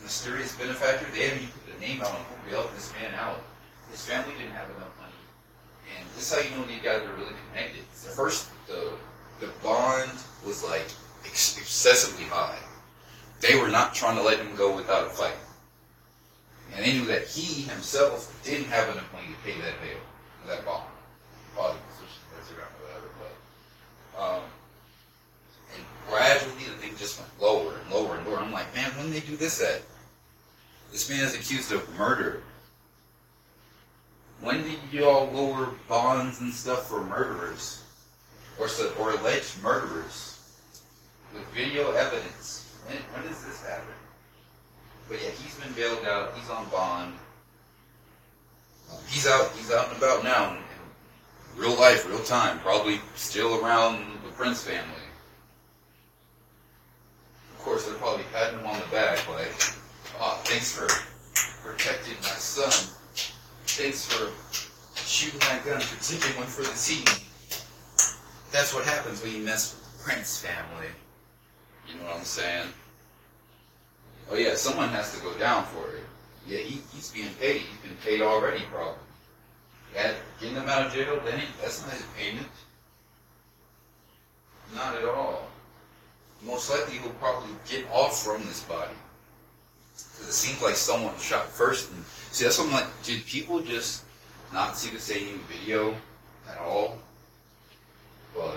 mysterious 0.03 0.55
benefactor, 0.57 1.07
they 1.13 1.29
haven't 1.29 1.43
even 1.43 1.53
put 1.53 1.75
the 1.75 1.87
name 1.87 2.01
out 2.01 2.09
on 2.09 2.21
who 2.21 2.51
bailed 2.51 2.71
this 2.75 2.93
man 3.01 3.13
out. 3.19 3.41
His 3.91 4.05
family 4.05 4.33
didn't 4.39 4.53
have 4.53 4.69
enough 4.71 4.95
money. 5.01 5.13
And 5.99 6.07
this 6.15 6.31
is 6.31 6.39
how 6.39 6.49
you 6.49 6.57
know 6.57 6.67
these 6.67 6.83
guys 6.83 7.03
are 7.03 7.13
really 7.15 7.35
connected. 7.51 7.83
The 8.05 8.11
first, 8.11 8.49
the, 8.69 8.93
the 9.41 9.49
bond 9.63 10.13
was 10.47 10.63
like 10.63 10.87
excessively 11.25 12.25
high. 12.25 12.59
They 13.41 13.59
were 13.59 13.69
not 13.69 13.95
trying 13.95 14.17
to 14.17 14.23
let 14.23 14.39
him 14.39 14.55
go 14.57 14.75
without 14.75 15.07
a 15.07 15.11
fight. 15.11 15.37
And 16.75 16.85
they 16.85 16.93
knew 16.93 17.07
that 17.07 17.27
he 17.27 17.63
himself 17.63 18.39
didn't 18.45 18.67
have 18.67 18.89
enough 18.91 19.13
money 19.13 19.27
to 19.29 19.35
pay 19.45 19.59
that 19.61 19.81
bail, 19.81 19.99
that 20.47 20.65
bond. 20.65 20.85
Um, 24.21 24.43
and 25.75 25.85
gradually 26.09 26.65
the 26.65 26.77
thing 26.77 26.95
just 26.99 27.19
went 27.19 27.31
lower 27.41 27.75
and 27.75 27.91
lower 27.91 28.17
and 28.17 28.27
lower. 28.27 28.39
I'm 28.39 28.53
like, 28.53 28.73
man, 28.75 28.91
when 28.97 29.11
did 29.11 29.23
they 29.23 29.27
do 29.27 29.37
this 29.37 29.63
at? 29.63 29.83
This 30.93 31.09
man 31.09 31.25
is 31.25 31.35
accused 31.35 31.73
of 31.73 31.89
murder. 31.97 32.43
When 34.41 34.63
did 34.63 34.79
y'all 34.93 35.31
lower 35.33 35.71
bonds 35.89 36.41
and 36.41 36.53
stuff 36.53 36.89
for 36.89 37.03
murderers? 37.05 37.83
Or, 38.59 38.69
or 38.99 39.13
alleged 39.13 39.63
murderers? 39.63 40.30
With 41.33 41.47
video 41.55 41.93
evidence. 41.93 42.75
When, 42.87 42.97
when 42.97 43.29
does 43.29 43.45
this 43.45 43.63
happen? 43.65 43.95
But 45.09 45.23
yeah, 45.23 45.31
he's 45.31 45.55
been 45.57 45.73
bailed 45.73 46.05
out. 46.07 46.35
He's 46.37 46.51
on 46.51 46.69
bond. 46.71 47.15
He's 49.09 49.27
out. 49.27 49.51
He's 49.57 49.71
out 49.71 49.89
and 49.89 49.97
about 49.97 50.25
now. 50.25 50.57
In 50.57 51.61
real 51.61 51.79
life, 51.79 52.09
real 52.09 52.23
time. 52.25 52.59
Probably 52.61 53.01
still 53.15 53.65
around 53.65 54.05
the 54.25 54.31
Prince 54.31 54.65
family. 54.65 55.05
Of 57.55 57.65
course, 57.65 57.87
they're 57.87 57.95
probably 57.97 58.25
patting 58.33 58.59
him 58.61 58.67
on 58.67 58.81
the 58.81 58.87
back, 58.87 59.29
like, 59.29 59.53
"Oh, 60.19 60.41
thanks 60.45 60.73
for 60.73 60.89
protecting 61.63 62.15
my 62.23 62.29
son. 62.29 62.73
Thanks 63.67 64.07
for 64.07 64.33
shooting 64.97 65.41
that 65.41 65.65
gun, 65.65 65.81
particularly 65.81 66.39
one 66.39 66.47
for 66.47 66.63
the 66.63 66.73
team." 66.73 67.05
That's 68.51 68.73
what 68.73 68.85
happens 68.85 69.23
when 69.23 69.33
you 69.33 69.43
mess 69.43 69.75
with 69.75 69.99
the 69.99 70.05
Prince 70.05 70.39
family. 70.39 70.89
You 71.91 71.99
know 71.99 72.07
what 72.07 72.17
I'm 72.17 72.25
saying? 72.25 72.69
Oh 74.31 74.37
yeah, 74.37 74.55
someone 74.55 74.89
has 74.91 75.17
to 75.17 75.23
go 75.23 75.35
down 75.39 75.65
for 75.67 75.97
it. 75.97 76.05
Yeah, 76.47 76.59
he, 76.59 76.81
he's 76.93 77.11
being 77.11 77.33
paid. 77.41 77.63
He's 77.63 77.81
been 77.81 77.97
paid 78.05 78.23
already, 78.23 78.63
probably. 78.71 78.95
Yeah, 79.95 80.15
getting 80.41 80.57
him 80.57 80.69
out 80.69 80.87
of 80.87 80.93
jail, 80.93 81.21
then 81.25 81.41
he, 81.41 81.47
that's 81.61 81.83
not 81.83 81.93
his 81.93 82.05
payment. 82.17 82.47
Not 84.75 84.95
at 84.97 85.05
all. 85.05 85.49
Most 86.43 86.71
likely 86.71 86.99
he'll 86.99 87.11
probably 87.13 87.51
get 87.69 87.85
off 87.93 88.23
from 88.23 88.45
this 88.47 88.63
body. 88.63 88.95
Because 89.93 90.29
it 90.29 90.33
seems 90.33 90.63
like 90.63 90.77
someone 90.77 91.17
shot 91.19 91.49
first. 91.49 91.91
And 91.93 92.05
see, 92.31 92.45
that's 92.45 92.59
what 92.59 92.69
I'm 92.69 92.73
like. 92.73 92.87
Did 93.03 93.27
people 93.27 93.61
just 93.61 94.05
not 94.53 94.77
see 94.77 94.95
the 94.95 95.01
same 95.01 95.41
video 95.49 95.95
at 96.49 96.59
all? 96.59 96.99
But 98.35 98.57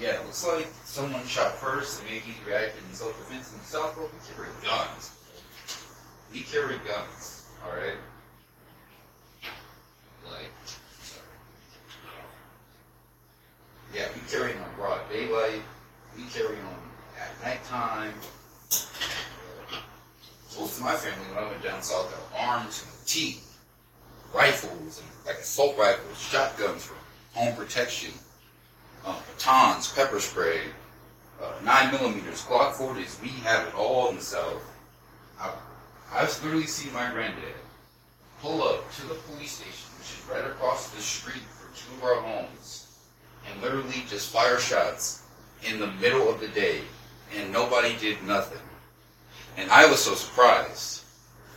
yeah, 0.00 0.20
it 0.20 0.24
looks 0.24 0.46
like 0.46 0.68
someone 0.84 1.26
shot 1.26 1.54
first, 1.56 2.00
and 2.00 2.08
maybe 2.08 2.20
he 2.20 2.48
reacted 2.48 2.82
in 2.88 2.94
self-defense 2.94 3.50
himself. 3.50 3.94
Bro, 3.96 4.04
we 4.04 4.34
carry 4.34 4.48
guns. 4.62 5.10
We 6.32 6.40
carry 6.42 6.78
guns. 6.86 7.46
All 7.64 7.76
right. 7.76 7.96
Like, 10.24 10.50
sorry. 11.02 11.24
Yeah, 13.94 14.08
we 14.14 14.20
carry 14.30 14.52
them 14.52 14.62
on 14.62 14.74
broad 14.76 15.00
daylight. 15.10 15.62
We 16.16 16.24
carry 16.24 16.54
them 16.54 16.66
at 17.20 17.44
nighttime. 17.44 18.14
Most 20.58 20.78
of 20.78 20.84
my 20.84 20.94
family, 20.94 21.24
when 21.34 21.44
I 21.44 21.48
went 21.48 21.62
down 21.62 21.82
south, 21.82 22.10
got 22.10 22.40
arms 22.40 22.84
and 22.84 23.06
teeth, 23.06 23.58
rifles, 24.32 25.00
and 25.00 25.26
like 25.26 25.38
assault 25.38 25.76
rifles, 25.76 26.20
shotguns 26.20 26.84
for 26.84 26.94
home 27.34 27.54
protection 27.56 28.12
uh, 29.08 29.14
batons, 29.26 29.92
pepper 29.92 30.20
spray, 30.20 30.60
uh, 31.42 31.52
9 31.64 31.92
millimeters, 31.92 32.44
Glock 32.44 32.74
40s. 32.74 33.20
We 33.22 33.28
have 33.28 33.66
it 33.66 33.74
all 33.74 34.10
in 34.10 34.16
the 34.16 34.22
South. 34.22 34.62
I, 35.40 35.52
I've 36.12 36.44
literally 36.44 36.66
seen 36.66 36.92
my 36.92 37.10
granddad 37.10 37.54
pull 38.42 38.62
up 38.62 38.92
to 38.96 39.06
the 39.06 39.14
police 39.14 39.52
station, 39.52 39.88
which 39.98 40.12
is 40.12 40.24
right 40.30 40.44
across 40.44 40.90
the 40.90 41.00
street 41.00 41.42
from 41.42 41.74
two 41.74 41.96
of 41.96 42.04
our 42.04 42.20
homes, 42.20 42.98
and 43.50 43.62
literally 43.62 44.04
just 44.08 44.30
fire 44.30 44.58
shots 44.58 45.22
in 45.64 45.80
the 45.80 45.88
middle 45.92 46.28
of 46.28 46.40
the 46.40 46.48
day, 46.48 46.82
and 47.36 47.52
nobody 47.52 47.96
did 47.96 48.22
nothing. 48.24 48.60
And 49.56 49.70
I 49.70 49.86
was 49.86 50.00
so 50.00 50.14
surprised. 50.14 51.02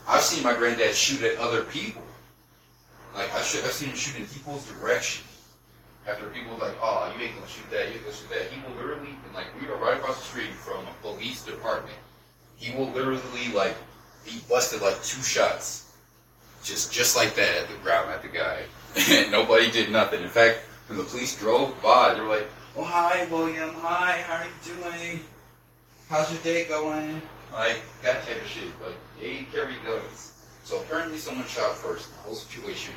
I've 0.08 0.22
seen 0.22 0.44
my 0.44 0.56
granddad 0.56 0.96
shoot 0.96 1.22
at 1.22 1.38
other 1.38 1.64
people. 1.66 2.02
Like, 3.14 3.34
I 3.34 3.42
should, 3.42 3.64
I've 3.66 3.74
seen 3.74 3.90
him 3.90 3.96
shoot 3.96 4.20
in 4.20 4.26
people's 4.26 4.66
direction 4.72 5.26
after 6.08 6.26
people 6.28 6.58
like, 6.58 6.74
oh, 6.82 7.14
you 7.16 7.26
ain't 7.26 7.36
gonna 7.36 7.48
shoot 7.48 7.70
that, 7.70 7.88
you 7.90 7.96
ain't 7.96 8.04
gonna 8.04 8.16
shoot 8.16 8.30
that, 8.30 8.50
he 8.52 8.62
will 8.62 8.76
literally, 8.76 9.16
and 9.26 9.34
like 9.34 9.48
we 9.60 9.68
are 9.68 9.78
right 9.78 9.98
across 9.98 10.18
the 10.18 10.26
street 10.26 10.54
from 10.54 10.86
a 10.88 10.94
police 11.02 11.44
department. 11.44 11.98
He 12.58 12.76
will 12.76 12.90
literally 12.90 13.52
like 13.54 13.76
he 14.26 14.40
busted 14.50 14.82
like 14.82 15.02
two 15.04 15.22
shots, 15.22 15.92
just 16.64 16.92
just 16.92 17.16
like 17.16 17.36
that 17.36 17.64
at 17.64 17.68
the 17.70 17.76
ground 17.84 18.12
at 18.12 18.22
the 18.22 18.28
guy, 18.28 18.62
and 19.10 19.32
nobody 19.32 19.72
did 19.72 19.92
nothing. 19.92 20.22
In 20.22 20.30
fact, 20.30 20.60
when 20.88 20.98
the 20.98 21.04
police 21.04 21.38
drove 21.38 21.80
by, 21.82 22.14
they 22.14 22.22
were 22.22 22.28
like, 22.28 22.48
"Oh 22.76 22.84
hi, 22.84 23.26
William. 23.32 23.74
Hi, 23.76 24.24
how 24.28 24.44
are 24.44 24.46
you 24.46 24.76
doing? 24.76 25.20
How's 26.10 26.32
your 26.32 26.42
day 26.42 26.68
going?" 26.68 27.22
Like 27.54 27.82
that 28.02 28.26
type 28.26 28.42
of 28.42 28.48
shit. 28.48 28.70
Like 28.84 28.96
they 29.20 29.46
carry 29.52 29.76
guns. 29.86 30.34
So 30.64 30.80
apparently, 30.82 31.18
someone 31.18 31.48
shot 31.48 31.76
first 31.76 32.10
in 32.10 32.16
the 32.16 32.22
whole 32.22 32.36
situation, 32.36 32.94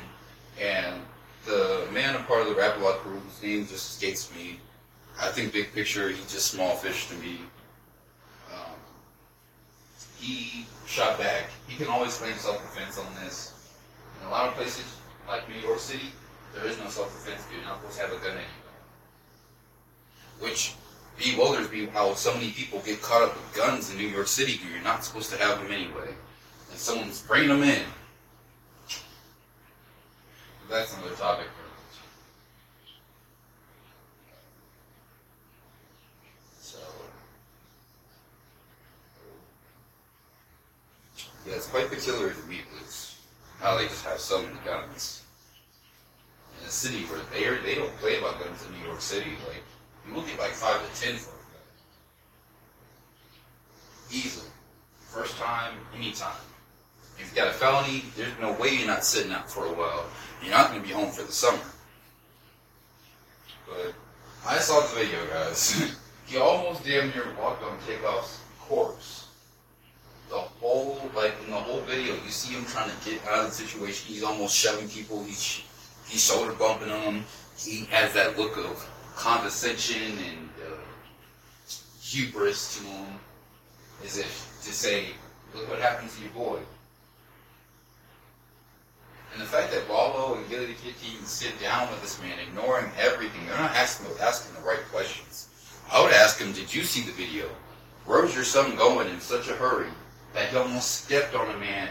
and 0.61 1.01
the 1.45 1.87
man 1.93 2.15
a 2.15 2.19
part 2.23 2.41
of 2.41 2.47
the 2.47 2.55
Rap-A-Lot 2.55 2.97
crew, 2.99 3.19
whose 3.19 3.43
name 3.43 3.67
just 3.67 4.01
escapes 4.01 4.33
me. 4.35 4.59
I 5.19 5.29
think 5.29 5.53
big 5.53 5.71
picture, 5.73 6.09
he's 6.09 6.31
just 6.31 6.51
small 6.51 6.75
fish 6.75 7.07
to 7.07 7.15
me. 7.15 7.39
Um, 8.51 8.75
he 10.19 10.65
shot 10.85 11.17
back. 11.17 11.49
He 11.67 11.77
can 11.77 11.87
always 11.87 12.17
claim 12.17 12.33
self-defense 12.35 12.97
on 12.97 13.05
this. 13.23 13.53
In 14.21 14.27
a 14.27 14.31
lot 14.31 14.47
of 14.47 14.55
places, 14.55 14.85
like 15.27 15.47
New 15.47 15.59
York 15.61 15.79
City, 15.79 16.11
there 16.53 16.65
is 16.65 16.77
no 16.79 16.87
self-defense. 16.89 17.45
You're 17.53 17.63
not 17.63 17.79
supposed 17.79 17.97
to 17.97 18.01
have 18.01 18.11
a 18.11 18.17
gun 18.17 18.31
anywhere. 18.31 18.45
Which 20.39 20.73
bewilders 21.17 21.71
me 21.71 21.85
how 21.87 22.13
so 22.15 22.33
many 22.33 22.51
people 22.51 22.81
get 22.85 23.01
caught 23.01 23.23
up 23.23 23.35
with 23.35 23.55
guns 23.55 23.91
in 23.91 23.97
New 23.97 24.07
York 24.07 24.27
City. 24.27 24.59
You're 24.73 24.83
not 24.83 25.05
supposed 25.05 25.31
to 25.31 25.37
have 25.37 25.61
them 25.61 25.71
anyway. 25.71 26.13
And 26.71 26.79
someone's 26.79 27.21
bringing 27.21 27.49
them 27.49 27.63
in 27.63 27.83
that's 30.69 30.95
another 30.97 31.15
topic 31.15 31.47
So, 36.61 36.77
yeah, 41.45 41.55
it's 41.55 41.67
quite 41.67 41.89
peculiar 41.89 42.31
to 42.31 42.47
me 42.47 42.61
with 42.73 43.15
how 43.59 43.77
they 43.77 43.85
just 43.87 44.03
have 44.05 44.19
so 44.19 44.41
many 44.41 44.55
guns 44.65 45.23
in 46.59 46.67
a 46.67 46.69
city 46.69 47.03
where 47.05 47.19
they 47.33 47.45
are, 47.45 47.61
they 47.61 47.75
don't 47.75 47.95
play 47.97 48.17
about 48.17 48.39
guns 48.39 48.65
in 48.65 48.79
New 48.79 48.85
York 48.87 49.01
City. 49.01 49.31
Like 49.47 49.63
you 50.07 50.13
will 50.13 50.23
get 50.23 50.39
like 50.39 50.51
five 50.51 50.81
to 50.81 51.01
ten 51.01 51.15
for 51.15 51.31
a 51.31 51.33
gun, 51.33 51.61
easily, 54.11 54.49
first 54.99 55.37
time, 55.37 55.73
anytime. 55.95 56.35
If 57.17 57.31
you 57.31 57.35
got 57.41 57.47
a 57.47 57.53
felony, 57.53 58.03
there's 58.17 58.37
no 58.41 58.53
way 58.53 58.75
you're 58.75 58.87
not 58.87 59.05
sitting 59.05 59.31
out 59.31 59.49
for 59.49 59.65
a 59.65 59.73
while. 59.73 60.05
You're 60.45 60.53
not 60.53 60.69
going 60.69 60.81
to 60.83 60.87
be 60.87 60.93
home 60.93 61.09
for 61.09 61.23
the 61.23 61.31
summer. 61.31 61.63
But 63.67 63.95
I 64.45 64.59
saw 64.59 64.81
the 64.81 64.95
video, 64.95 65.25
guys. 65.25 65.91
he 66.27 66.37
almost 66.37 66.85
damn 66.85 67.09
near 67.09 67.25
walked 67.41 67.63
on 67.63 67.79
Takeoff's 67.79 68.41
corpse. 68.61 69.27
The 70.29 70.35
whole, 70.35 70.99
like, 71.15 71.33
in 71.43 71.51
the 71.51 71.57
whole 71.57 71.81
video, 71.81 72.13
you 72.13 72.29
see 72.29 72.53
him 72.53 72.63
trying 72.65 72.91
to 72.91 73.09
get 73.09 73.25
out 73.27 73.45
of 73.45 73.47
the 73.47 73.55
situation. 73.55 74.13
He's 74.13 74.23
almost 74.23 74.55
shoving 74.55 74.87
people. 74.87 75.23
He's, 75.23 75.63
he's 76.07 76.23
shoulder 76.23 76.53
bumping 76.53 76.89
them. 76.89 77.25
He 77.57 77.85
has 77.85 78.13
that 78.13 78.37
look 78.37 78.55
of 78.57 78.87
condescension 79.15 80.11
and 80.11 80.49
uh, 80.63 80.77
hubris 82.03 82.77
to 82.77 82.83
him, 82.85 83.05
as 84.03 84.19
if 84.19 84.59
to 84.63 84.71
say, 84.71 85.05
look 85.55 85.67
what 85.71 85.79
happened 85.79 86.11
to 86.11 86.21
your 86.21 86.31
boy. 86.31 86.59
And 89.35 89.43
the 89.43 89.47
fact 89.47 89.73
that 89.73 89.89
Wallo 89.89 90.35
and 90.35 90.49
Kid 90.49 90.69
even 90.69 91.25
sit 91.25 91.59
down 91.59 91.91
with 91.91 92.01
this 92.01 92.21
man, 92.21 92.39
ignoring 92.39 92.89
everything, 92.97 93.45
they're 93.47 93.57
not 93.57 93.75
asking, 93.75 94.07
asking 94.21 94.55
the 94.55 94.65
right 94.65 94.79
questions. 94.93 95.49
I 95.91 96.01
would 96.01 96.13
ask 96.13 96.39
him, 96.39 96.53
did 96.53 96.73
you 96.73 96.83
see 96.83 97.01
the 97.01 97.11
video? 97.11 97.49
Where 98.05 98.21
was 98.21 98.33
your 98.33 98.45
son 98.45 98.77
going 98.77 99.09
in 99.09 99.19
such 99.19 99.49
a 99.49 99.53
hurry 99.53 99.89
that 100.33 100.47
he 100.47 100.55
almost 100.55 101.03
stepped 101.03 101.35
on 101.35 101.53
a 101.53 101.57
man 101.57 101.89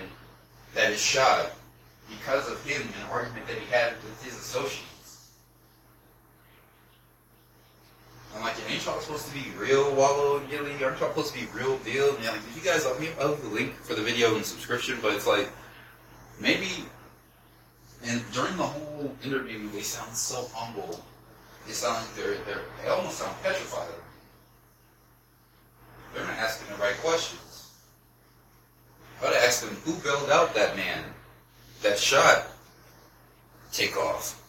that 0.74 0.90
is 0.90 0.98
shot 0.98 1.50
because 2.08 2.50
of 2.50 2.64
him, 2.64 2.80
an 2.80 3.10
argument 3.10 3.46
that 3.46 3.58
he 3.58 3.70
had 3.70 3.92
with 4.02 4.24
his 4.24 4.32
associates? 4.32 5.32
I'm 8.34 8.40
like, 8.40 8.54
ain't 8.70 8.86
y'all 8.86 9.00
supposed 9.00 9.28
to 9.28 9.34
be 9.34 9.44
real, 9.58 9.94
Wallo 9.94 10.38
and 10.38 10.48
Gillie? 10.48 10.82
Aren't 10.82 10.98
y'all 10.98 11.10
supposed 11.10 11.34
to 11.34 11.40
be 11.40 11.46
real 11.52 11.76
deal? 11.80 12.16
And 12.16 12.24
like, 12.24 12.42
did 12.46 12.56
you 12.56 12.62
guys, 12.62 12.86
I'll 12.86 12.98
leave 12.98 13.14
the 13.18 13.50
link 13.52 13.74
for 13.74 13.94
the 13.94 14.02
video 14.02 14.34
and 14.34 14.46
subscription, 14.46 14.98
but 15.02 15.12
it's 15.12 15.26
like, 15.26 15.50
maybe 16.40 16.86
and 18.06 18.22
during 18.32 18.56
the 18.56 18.64
whole 18.64 19.10
interview, 19.24 19.68
they 19.70 19.80
sound 19.80 20.14
so 20.14 20.46
humble. 20.52 21.02
They 21.66 21.72
sound 21.72 22.04
like 22.04 22.14
they're, 22.16 22.34
they're 22.44 22.62
they 22.82 22.88
almost 22.88 23.18
sound 23.18 23.34
petrified. 23.42 23.88
They're 26.14 26.24
not 26.24 26.36
asking 26.36 26.76
the 26.76 26.82
right 26.82 26.96
questions. 26.98 27.70
I 29.22 29.30
to 29.30 29.38
ask 29.38 29.64
them, 29.64 29.74
who 29.84 29.94
bailed 30.02 30.28
out 30.30 30.54
that 30.54 30.76
man 30.76 31.02
that 31.82 31.98
shot 31.98 32.46
takeoff? 33.72 34.42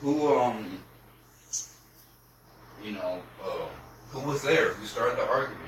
Who, 0.00 0.36
um, 0.36 0.80
you 2.84 2.92
know, 2.92 3.22
uh, 3.44 3.66
who 4.10 4.28
was 4.28 4.42
there? 4.42 4.70
Who 4.72 4.86
started 4.86 5.16
the 5.16 5.28
argument? 5.28 5.60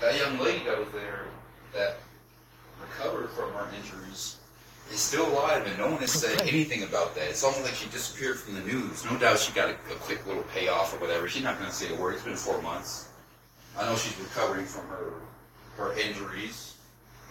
That 0.00 0.16
young 0.16 0.38
lady 0.38 0.64
that 0.64 0.78
was 0.78 0.90
there 0.92 1.24
that 1.74 1.96
recovered 2.80 3.30
from 3.30 3.52
her 3.52 3.68
injuries 3.76 4.36
one 5.92 6.00
has 6.00 6.12
said 6.12 6.40
anything 6.42 6.82
about 6.82 7.14
that. 7.14 7.28
It's 7.28 7.44
almost 7.44 7.64
like 7.64 7.74
she 7.74 7.88
disappeared 7.90 8.38
from 8.38 8.54
the 8.54 8.60
news. 8.60 9.04
No 9.04 9.16
doubt 9.16 9.38
she 9.38 9.52
got 9.52 9.68
a, 9.68 9.72
a 9.72 9.96
quick 10.00 10.26
little 10.26 10.42
payoff 10.54 10.94
or 10.94 10.98
whatever. 10.98 11.28
She's 11.28 11.42
not 11.42 11.58
going 11.58 11.70
to 11.70 11.74
say 11.74 11.94
a 11.94 11.98
word. 11.98 12.14
It's 12.14 12.24
been 12.24 12.36
four 12.36 12.60
months. 12.62 13.08
I 13.78 13.86
know 13.86 13.96
she's 13.96 14.18
recovering 14.18 14.66
from 14.66 14.86
her 14.88 15.12
her 15.76 15.98
injuries, 15.98 16.76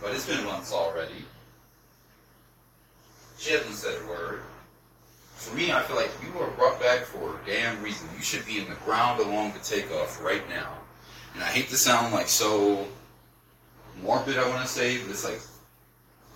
but 0.01 0.12
it's 0.13 0.25
been 0.25 0.43
months 0.46 0.74
already. 0.74 1.25
She 3.38 3.53
hasn't 3.53 3.75
said 3.75 4.01
a 4.03 4.08
word. 4.08 4.41
For 5.36 5.55
me, 5.55 5.72
I 5.72 5.81
feel 5.81 5.96
like 5.96 6.12
you 6.24 6.31
were 6.39 6.50
brought 6.51 6.79
back 6.79 7.00
for 7.00 7.36
a 7.36 7.39
damn 7.46 7.81
reason. 7.81 8.08
You 8.15 8.24
should 8.24 8.46
be 8.46 8.60
in 8.60 8.70
the 8.70 8.75
ground 8.86 9.20
along 9.20 9.53
the 9.53 9.60
takeoff 9.60 10.24
right 10.24 10.48
now. 10.50 10.74
And 11.34 11.43
I 11.43 11.48
hate 11.48 11.70
to 11.70 11.77
sound 11.77 12.13
like 12.13 12.27
so 12.27 12.88
morbid, 14.03 14.38
I 14.38 14.48
want 14.50 14.62
to 14.62 14.67
say, 14.67 15.00
but 15.00 15.10
it's 15.10 15.24
like 15.24 15.39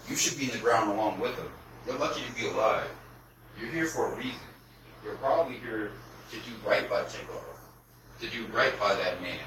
you 0.09 0.15
should 0.15 0.37
be 0.37 0.45
in 0.45 0.51
the 0.51 0.57
ground 0.57 0.91
along 0.91 1.19
with 1.19 1.35
them. 1.35 1.49
You're 1.85 1.97
lucky 1.97 2.21
to 2.21 2.41
be 2.41 2.47
alive. 2.47 2.87
You're 3.59 3.71
here 3.71 3.87
for 3.87 4.11
a 4.11 4.15
reason. 4.15 4.39
You're 5.03 5.15
probably 5.15 5.55
here 5.57 5.91
to 6.31 6.35
do 6.37 6.67
right 6.67 6.89
by 6.89 7.03
Takeoff, 7.03 7.59
to 8.19 8.27
do 8.27 8.45
right 8.53 8.77
by 8.79 8.95
that 8.95 9.21
man. 9.21 9.39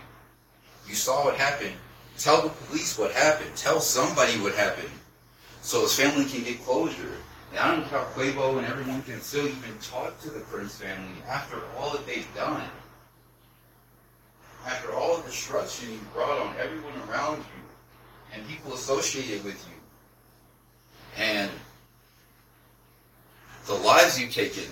You 0.87 0.95
saw 0.95 1.25
what 1.25 1.37
happened. 1.37 1.75
Tell 2.17 2.43
the 2.43 2.49
police 2.49 2.99
what 2.99 3.13
happened. 3.13 3.55
Tell 3.57 3.81
somebody 3.81 4.33
what 4.41 4.55
happened, 4.55 4.91
so 5.63 5.83
his 5.83 5.95
family 5.95 6.25
can 6.25 6.43
get 6.43 6.65
closure. 6.65 7.17
And 7.51 7.61
I 7.61 7.71
don't 7.71 7.81
know 7.81 7.87
how 7.87 8.05
Quavo 8.15 8.59
and 8.59 8.67
everyone 8.67 9.03
can 9.03 9.21
still 9.21 9.47
even 9.47 9.79
talk 9.81 10.21
to 10.23 10.31
the 10.31 10.41
Prince 10.41 10.77
family 10.77 11.23
after 11.29 11.57
all 11.79 11.93
that 11.93 12.07
they've 12.07 12.29
done. 12.35 12.69
After 14.67 14.93
all 14.93 15.17
the 15.19 15.31
destruction 15.31 15.93
you 15.93 16.01
brought 16.13 16.39
on 16.39 16.55
everyone 16.59 16.93
around 17.09 17.39
you 17.39 17.63
and 18.35 18.47
people 18.49 18.75
associated 18.75 19.45
with 19.45 19.65
you 19.69 19.78
and 21.19 21.51
the 23.67 23.75
lives 23.75 24.19
you've 24.19 24.33
taken, 24.33 24.65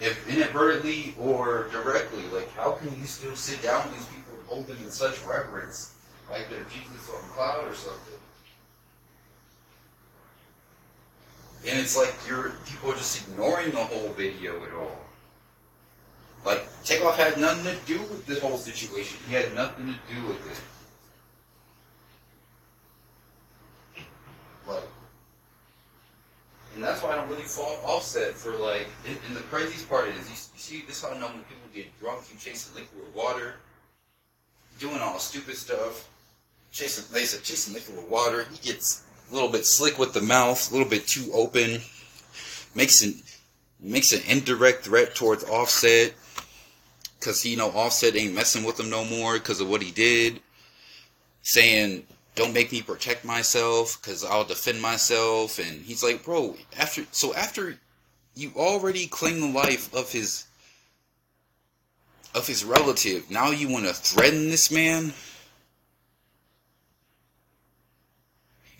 if 0.00 0.28
inadvertently 0.28 1.14
or 1.20 1.68
directly, 1.72 2.22
like 2.32 2.50
how 2.54 2.72
can 2.72 2.88
you 2.98 3.04
still 3.04 3.34
sit 3.36 3.60
down 3.62 3.84
with 3.84 3.98
these 3.98 4.06
people 4.06 4.32
and 4.38 4.48
hold 4.48 4.66
them 4.66 4.78
in 4.82 4.90
such 4.90 5.22
reverence, 5.24 5.94
like 6.30 6.48
they're 6.48 6.64
Jesus 6.64 7.10
on 7.10 7.16
a 7.16 7.32
cloud 7.34 7.68
or 7.68 7.74
something? 7.74 8.14
And 11.66 11.78
it's 11.78 11.96
like 11.96 12.14
you're 12.26 12.52
people 12.66 12.92
are 12.92 12.96
just 12.96 13.28
ignoring 13.28 13.72
the 13.72 13.84
whole 13.84 14.10
video 14.10 14.64
at 14.64 14.72
all. 14.72 14.96
Like 16.46 16.64
Takeoff 16.84 17.18
had 17.18 17.36
nothing 17.38 17.64
to 17.64 17.76
do 17.84 17.98
with 17.98 18.24
this 18.26 18.40
whole 18.40 18.56
situation. 18.56 19.18
He 19.28 19.34
had 19.34 19.52
nothing 19.54 19.86
to 19.86 20.14
do 20.14 20.28
with 20.28 20.52
it. 20.52 20.60
Like, 24.68 24.84
and 26.78 26.86
that's 26.86 27.02
why 27.02 27.10
I 27.10 27.16
don't 27.16 27.28
really 27.28 27.42
fault 27.42 27.80
Offset 27.84 28.34
for 28.34 28.52
like. 28.52 28.86
And, 29.04 29.18
and 29.26 29.36
the 29.36 29.40
craziest 29.40 29.88
part 29.88 30.06
is, 30.10 30.14
you, 30.30 30.36
see, 30.56 30.84
this 30.86 31.02
how 31.02 31.10
I 31.10 31.18
know 31.18 31.26
when 31.26 31.42
people 31.42 31.68
get 31.74 31.86
drunk, 31.98 32.22
you 32.32 32.38
chasing 32.38 32.72
liquid 32.72 33.00
with 33.04 33.16
water, 33.16 33.54
doing 34.78 35.00
all 35.00 35.18
stupid 35.18 35.56
stuff, 35.56 36.08
chasing, 36.70 37.12
they 37.12 37.24
said 37.24 37.42
chasing 37.42 37.74
liquid 37.74 37.96
with 37.96 38.08
water. 38.08 38.46
He 38.52 38.58
gets 38.58 39.02
a 39.28 39.34
little 39.34 39.48
bit 39.48 39.66
slick 39.66 39.98
with 39.98 40.12
the 40.12 40.20
mouth, 40.20 40.70
a 40.70 40.72
little 40.72 40.88
bit 40.88 41.08
too 41.08 41.28
open, 41.34 41.80
makes 42.76 43.02
an 43.02 43.14
makes 43.80 44.12
an 44.12 44.22
indirect 44.28 44.84
threat 44.84 45.16
towards 45.16 45.42
Offset, 45.42 46.14
cause 47.20 47.42
he 47.42 47.50
you 47.50 47.56
know 47.56 47.70
Offset 47.70 48.14
ain't 48.14 48.34
messing 48.34 48.62
with 48.62 48.78
him 48.78 48.88
no 48.88 49.04
more 49.04 49.32
because 49.32 49.60
of 49.60 49.68
what 49.68 49.82
he 49.82 49.90
did, 49.90 50.40
saying 51.42 52.06
don't 52.38 52.54
make 52.54 52.70
me 52.70 52.80
protect 52.80 53.24
myself 53.24 54.00
because 54.00 54.24
I'll 54.24 54.44
defend 54.44 54.80
myself. 54.80 55.58
And 55.58 55.82
he's 55.82 56.04
like, 56.04 56.24
bro, 56.24 56.56
after 56.78 57.04
so 57.10 57.34
after 57.34 57.76
you 58.36 58.52
already 58.54 59.08
claim 59.08 59.40
the 59.40 59.48
life 59.48 59.92
of 59.92 60.12
his 60.12 60.46
of 62.34 62.46
his 62.46 62.64
relative, 62.64 63.28
now 63.28 63.50
you 63.50 63.68
want 63.68 63.86
to 63.86 63.92
threaten 63.92 64.48
this 64.48 64.70
man. 64.70 65.12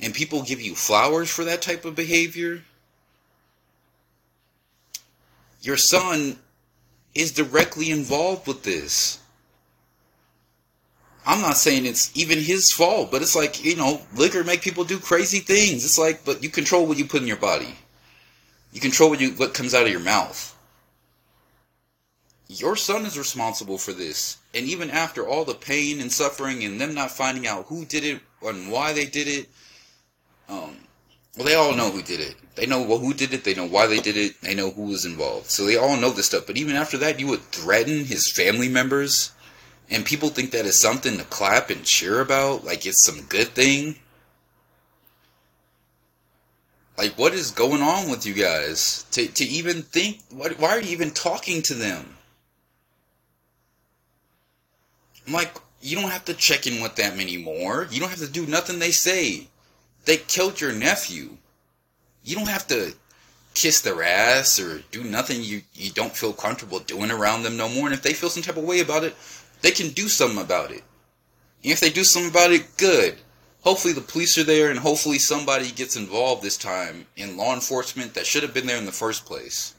And 0.01 0.14
people 0.14 0.42
give 0.42 0.61
you 0.61 0.77
flowers 0.77 1.29
for 1.29 1.42
that 1.44 1.61
type 1.61 1.85
of 1.85 1.97
behavior. 1.97 2.62
Your 5.61 5.77
son 5.77 6.38
is 7.12 7.33
directly 7.33 7.90
involved 7.90 8.47
with 8.47 8.62
this. 8.62 9.18
I'm 11.28 11.42
not 11.42 11.58
saying 11.58 11.84
it's 11.84 12.10
even 12.16 12.38
his 12.38 12.72
fault, 12.72 13.10
but 13.10 13.20
it's 13.20 13.36
like, 13.36 13.62
you 13.62 13.76
know, 13.76 14.00
liquor 14.16 14.42
make 14.42 14.62
people 14.62 14.84
do 14.84 14.98
crazy 14.98 15.40
things. 15.40 15.84
It's 15.84 15.98
like, 15.98 16.24
but 16.24 16.42
you 16.42 16.48
control 16.48 16.86
what 16.86 16.96
you 16.96 17.04
put 17.04 17.20
in 17.20 17.28
your 17.28 17.36
body. 17.36 17.76
You 18.72 18.80
control 18.80 19.10
what 19.10 19.20
you 19.20 19.32
what 19.32 19.52
comes 19.52 19.74
out 19.74 19.84
of 19.84 19.92
your 19.92 20.00
mouth. 20.00 20.56
Your 22.48 22.76
son 22.76 23.04
is 23.04 23.18
responsible 23.18 23.76
for 23.76 23.92
this. 23.92 24.38
And 24.54 24.64
even 24.64 24.88
after 24.88 25.28
all 25.28 25.44
the 25.44 25.52
pain 25.52 26.00
and 26.00 26.10
suffering 26.10 26.64
and 26.64 26.80
them 26.80 26.94
not 26.94 27.10
finding 27.10 27.46
out 27.46 27.66
who 27.66 27.84
did 27.84 28.04
it 28.04 28.22
and 28.42 28.72
why 28.72 28.94
they 28.94 29.04
did 29.04 29.28
it, 29.28 29.50
um, 30.48 30.78
well, 31.36 31.46
they 31.46 31.56
all 31.56 31.74
know 31.74 31.90
who 31.90 32.00
did 32.00 32.20
it. 32.20 32.36
They 32.54 32.64
know 32.64 32.80
well, 32.80 32.98
who 32.98 33.12
did 33.12 33.34
it. 33.34 33.44
They 33.44 33.54
know 33.54 33.66
why 33.66 33.86
they 33.86 34.00
did 34.00 34.16
it. 34.16 34.40
They 34.40 34.54
know 34.54 34.70
who 34.70 34.84
was 34.84 35.04
involved. 35.04 35.50
So 35.50 35.66
they 35.66 35.76
all 35.76 35.98
know 35.98 36.10
this 36.10 36.24
stuff. 36.24 36.46
But 36.46 36.56
even 36.56 36.74
after 36.74 36.96
that, 36.96 37.20
you 37.20 37.26
would 37.26 37.42
threaten 37.42 38.06
his 38.06 38.30
family 38.30 38.70
members 38.70 39.32
and 39.90 40.05
people 40.05 40.29
think 40.29 40.51
that 40.51 40.66
is 40.66 40.79
something 40.79 41.16
to 41.16 41.24
clap 41.24 41.70
and 41.70 41.85
cheer 41.85 42.20
about, 42.20 42.64
like 42.64 42.87
it's 42.87 43.05
some 43.05 43.22
good 43.22 43.48
thing. 43.48 43.96
Like, 46.98 47.16
what 47.16 47.33
is 47.33 47.53
going 47.53 47.81
on 47.81 48.11
with 48.11 48.27
you 48.27 48.35
guys? 48.35 49.07
To, 49.12 49.27
to 49.27 49.44
even 49.44 49.83
think, 49.83 50.20
what, 50.31 50.59
why 50.59 50.70
are 50.70 50.81
you 50.81 50.90
even 50.90 51.12
talking 51.12 51.62
to 51.62 51.74
them? 51.74 52.16
I'm 55.27 55.33
like, 55.33 55.55
you 55.81 55.96
don't 55.96 56.11
have 56.11 56.24
to 56.24 56.35
check 56.35 56.66
in 56.66 56.83
with 56.83 56.96
them 56.96 57.20
anymore. 57.20 57.87
You 57.90 58.01
don't 58.01 58.09
have 58.11 58.18
to 58.18 58.29
do 58.29 58.46
nothing 58.46 58.79
they 58.79 58.90
say. 58.90 59.46
They 60.07 60.16
killed 60.16 60.61
your 60.61 60.72
nephew. 60.72 61.37
You 62.24 62.35
don't 62.35 62.48
have 62.48 62.66
to 62.68 62.94
kiss 63.55 63.81
their 63.81 64.03
ass 64.03 64.59
or 64.59 64.83
do 64.90 65.05
nothing 65.05 65.42
you, 65.42 65.62
you 65.74 65.90
don't 65.90 66.16
feel 66.16 66.33
comfortable 66.33 66.81
doing 66.81 67.11
around 67.11 67.42
them 67.42 67.57
no 67.57 67.68
more. 67.68 67.87
And 67.87 67.94
if 67.94 68.03
they 68.03 68.12
feel 68.12 68.31
some 68.31 68.42
type 68.42 68.57
of 68.57 68.64
way 68.64 68.81
about 68.81 69.05
it, 69.05 69.14
they 69.62 69.71
can 69.71 69.90
do 69.90 70.09
something 70.09 70.42
about 70.42 70.71
it. 70.71 70.83
And 71.62 71.73
if 71.73 71.81
they 71.81 71.90
do 71.90 72.05
something 72.05 72.31
about 72.31 72.53
it, 72.53 72.77
good. 72.77 73.16
Hopefully 73.62 73.92
the 73.92 74.01
police 74.01 74.38
are 74.38 74.44
there 74.44 74.71
and 74.71 74.79
hopefully 74.79 75.18
somebody 75.18 75.71
gets 75.71 75.97
involved 75.97 76.42
this 76.42 76.57
time 76.57 77.07
in 77.16 77.37
law 77.37 77.55
enforcement 77.55 78.14
that 78.14 78.27
should 78.27 78.42
have 78.42 78.55
been 78.55 78.66
there 78.66 78.79
in 78.79 78.87
the 78.87 78.92
first 78.92 79.27
place. 79.27 79.75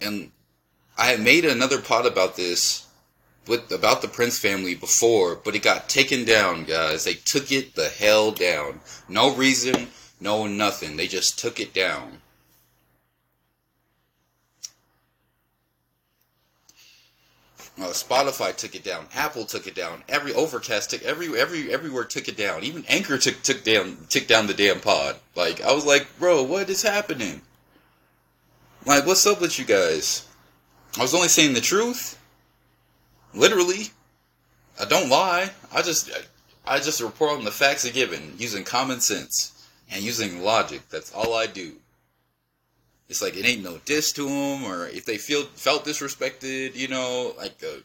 And 0.00 0.32
I 0.98 1.06
had 1.06 1.20
made 1.20 1.44
another 1.44 1.80
pod 1.80 2.06
about 2.06 2.36
this 2.36 2.86
with 3.46 3.70
about 3.72 4.02
the 4.02 4.08
Prince 4.08 4.38
family 4.38 4.74
before, 4.74 5.36
but 5.36 5.54
it 5.54 5.62
got 5.62 5.88
taken 5.88 6.24
down, 6.24 6.64
guys. 6.64 7.04
They 7.04 7.14
took 7.14 7.52
it 7.52 7.74
the 7.74 7.88
hell 7.88 8.32
down. 8.32 8.80
No 9.08 9.34
reason, 9.34 9.88
no 10.20 10.46
nothing. 10.46 10.96
They 10.96 11.06
just 11.06 11.38
took 11.38 11.60
it 11.60 11.72
down. 11.72 12.20
Uh, 17.76 17.86
Spotify 17.86 18.54
took 18.54 18.76
it 18.76 18.84
down. 18.84 19.06
Apple 19.14 19.44
took 19.44 19.66
it 19.66 19.74
down. 19.74 20.04
Every 20.08 20.32
Overcast 20.32 20.90
took 20.90 21.02
every 21.02 21.36
every 21.38 21.72
everywhere 21.72 22.04
took 22.04 22.28
it 22.28 22.36
down. 22.36 22.62
Even 22.62 22.84
Anchor 22.88 23.18
took 23.18 23.42
took 23.42 23.64
down 23.64 23.98
took 24.08 24.28
down 24.28 24.46
the 24.46 24.54
damn 24.54 24.80
pod. 24.80 25.16
Like 25.34 25.60
I 25.60 25.72
was 25.72 25.84
like, 25.84 26.06
bro, 26.18 26.44
what 26.44 26.70
is 26.70 26.82
happening? 26.82 27.42
Like, 28.86 29.06
what's 29.06 29.26
up 29.26 29.40
with 29.40 29.58
you 29.58 29.64
guys? 29.64 30.28
I 30.96 31.02
was 31.02 31.14
only 31.14 31.28
saying 31.28 31.54
the 31.54 31.60
truth. 31.60 32.18
Literally, 33.34 33.90
I 34.80 34.84
don't 34.84 35.08
lie. 35.08 35.50
I 35.72 35.82
just 35.82 36.12
I 36.64 36.78
just 36.78 37.00
report 37.00 37.38
on 37.38 37.44
the 37.44 37.50
facts 37.50 37.90
given 37.90 38.34
using 38.38 38.62
common 38.62 39.00
sense 39.00 39.68
and 39.90 40.04
using 40.04 40.44
logic. 40.44 40.82
That's 40.90 41.12
all 41.12 41.34
I 41.34 41.46
do 41.46 41.72
it's 43.08 43.22
like 43.22 43.36
it 43.36 43.46
ain't 43.46 43.62
no 43.62 43.78
diss 43.84 44.12
to 44.12 44.26
them, 44.26 44.64
or 44.64 44.88
if 44.88 45.04
they 45.04 45.18
feel 45.18 45.42
felt 45.42 45.84
disrespected, 45.84 46.74
you 46.74 46.88
know, 46.88 47.34
like 47.36 47.62
uh, 47.62 47.80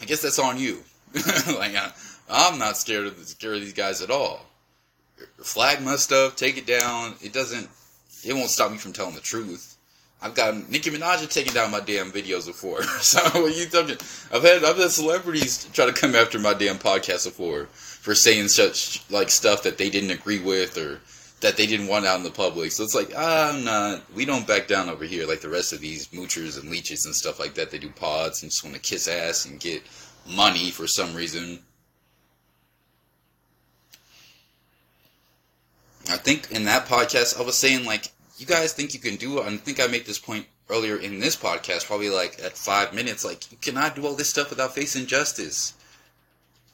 I 0.00 0.04
guess 0.04 0.22
that's 0.22 0.38
on 0.38 0.58
you. 0.58 0.82
like 1.14 1.74
I, 1.74 1.92
am 2.28 2.58
not 2.58 2.76
scared 2.76 3.06
of 3.06 3.18
scared 3.26 3.56
of 3.56 3.60
these 3.60 3.72
guys 3.72 4.02
at 4.02 4.10
all. 4.10 4.46
Flag 5.38 5.82
my 5.82 5.96
stuff, 5.96 6.36
take 6.36 6.58
it 6.58 6.66
down. 6.66 7.14
It 7.22 7.32
doesn't. 7.32 7.68
It 8.24 8.34
won't 8.34 8.50
stop 8.50 8.72
me 8.72 8.78
from 8.78 8.92
telling 8.92 9.14
the 9.14 9.20
truth. 9.20 9.76
I've 10.22 10.34
got 10.34 10.70
Nicki 10.70 10.90
Minaj 10.90 11.30
taking 11.30 11.52
down 11.52 11.70
my 11.70 11.80
damn 11.80 12.10
videos 12.10 12.46
before. 12.46 12.82
so 13.00 13.20
what 13.40 13.56
you 13.56 13.66
talking? 13.66 13.96
I've 14.32 14.42
had 14.42 14.64
I've 14.64 14.78
had 14.78 14.90
celebrities 14.90 15.68
try 15.72 15.86
to 15.86 15.92
come 15.92 16.14
after 16.14 16.38
my 16.38 16.54
damn 16.54 16.78
podcast 16.78 17.26
before 17.26 17.66
for 17.66 18.14
saying 18.14 18.48
such 18.48 19.08
like 19.10 19.30
stuff 19.30 19.62
that 19.64 19.78
they 19.78 19.90
didn't 19.90 20.10
agree 20.10 20.38
with 20.38 20.78
or 20.78 21.00
that 21.40 21.56
they 21.56 21.66
didn't 21.66 21.88
want 21.88 22.06
out 22.06 22.16
in 22.16 22.22
the 22.22 22.30
public. 22.30 22.72
So 22.72 22.82
it's 22.82 22.94
like, 22.94 23.12
ah, 23.16 23.52
I'm 23.52 23.64
not, 23.64 24.02
we 24.14 24.24
don't 24.24 24.46
back 24.46 24.66
down 24.66 24.88
over 24.88 25.04
here 25.04 25.26
like 25.26 25.40
the 25.40 25.48
rest 25.48 25.72
of 25.72 25.80
these 25.80 26.08
moochers 26.08 26.60
and 26.60 26.70
leeches 26.70 27.04
and 27.04 27.14
stuff 27.14 27.38
like 27.38 27.54
that. 27.54 27.70
They 27.70 27.78
do 27.78 27.90
pods 27.90 28.42
and 28.42 28.50
just 28.50 28.64
want 28.64 28.74
to 28.74 28.80
kiss 28.80 29.06
ass 29.06 29.44
and 29.44 29.60
get 29.60 29.82
money 30.34 30.70
for 30.70 30.86
some 30.86 31.14
reason. 31.14 31.60
I 36.08 36.16
think 36.16 36.52
in 36.52 36.64
that 36.64 36.86
podcast 36.86 37.38
I 37.38 37.42
was 37.44 37.56
saying 37.56 37.84
like 37.84 38.12
you 38.38 38.46
guys 38.46 38.72
think 38.72 38.94
you 38.94 39.00
can 39.00 39.16
do. 39.16 39.42
I 39.42 39.56
think 39.56 39.80
I 39.80 39.86
made 39.86 40.06
this 40.06 40.18
point 40.18 40.46
earlier 40.68 40.96
in 40.96 41.20
this 41.20 41.36
podcast, 41.36 41.86
probably 41.86 42.10
like 42.10 42.38
at 42.42 42.56
five 42.56 42.94
minutes. 42.94 43.24
Like 43.24 43.50
you 43.50 43.58
cannot 43.58 43.96
do 43.96 44.06
all 44.06 44.14
this 44.14 44.30
stuff 44.30 44.50
without 44.50 44.74
facing 44.74 45.06
justice. 45.06 45.74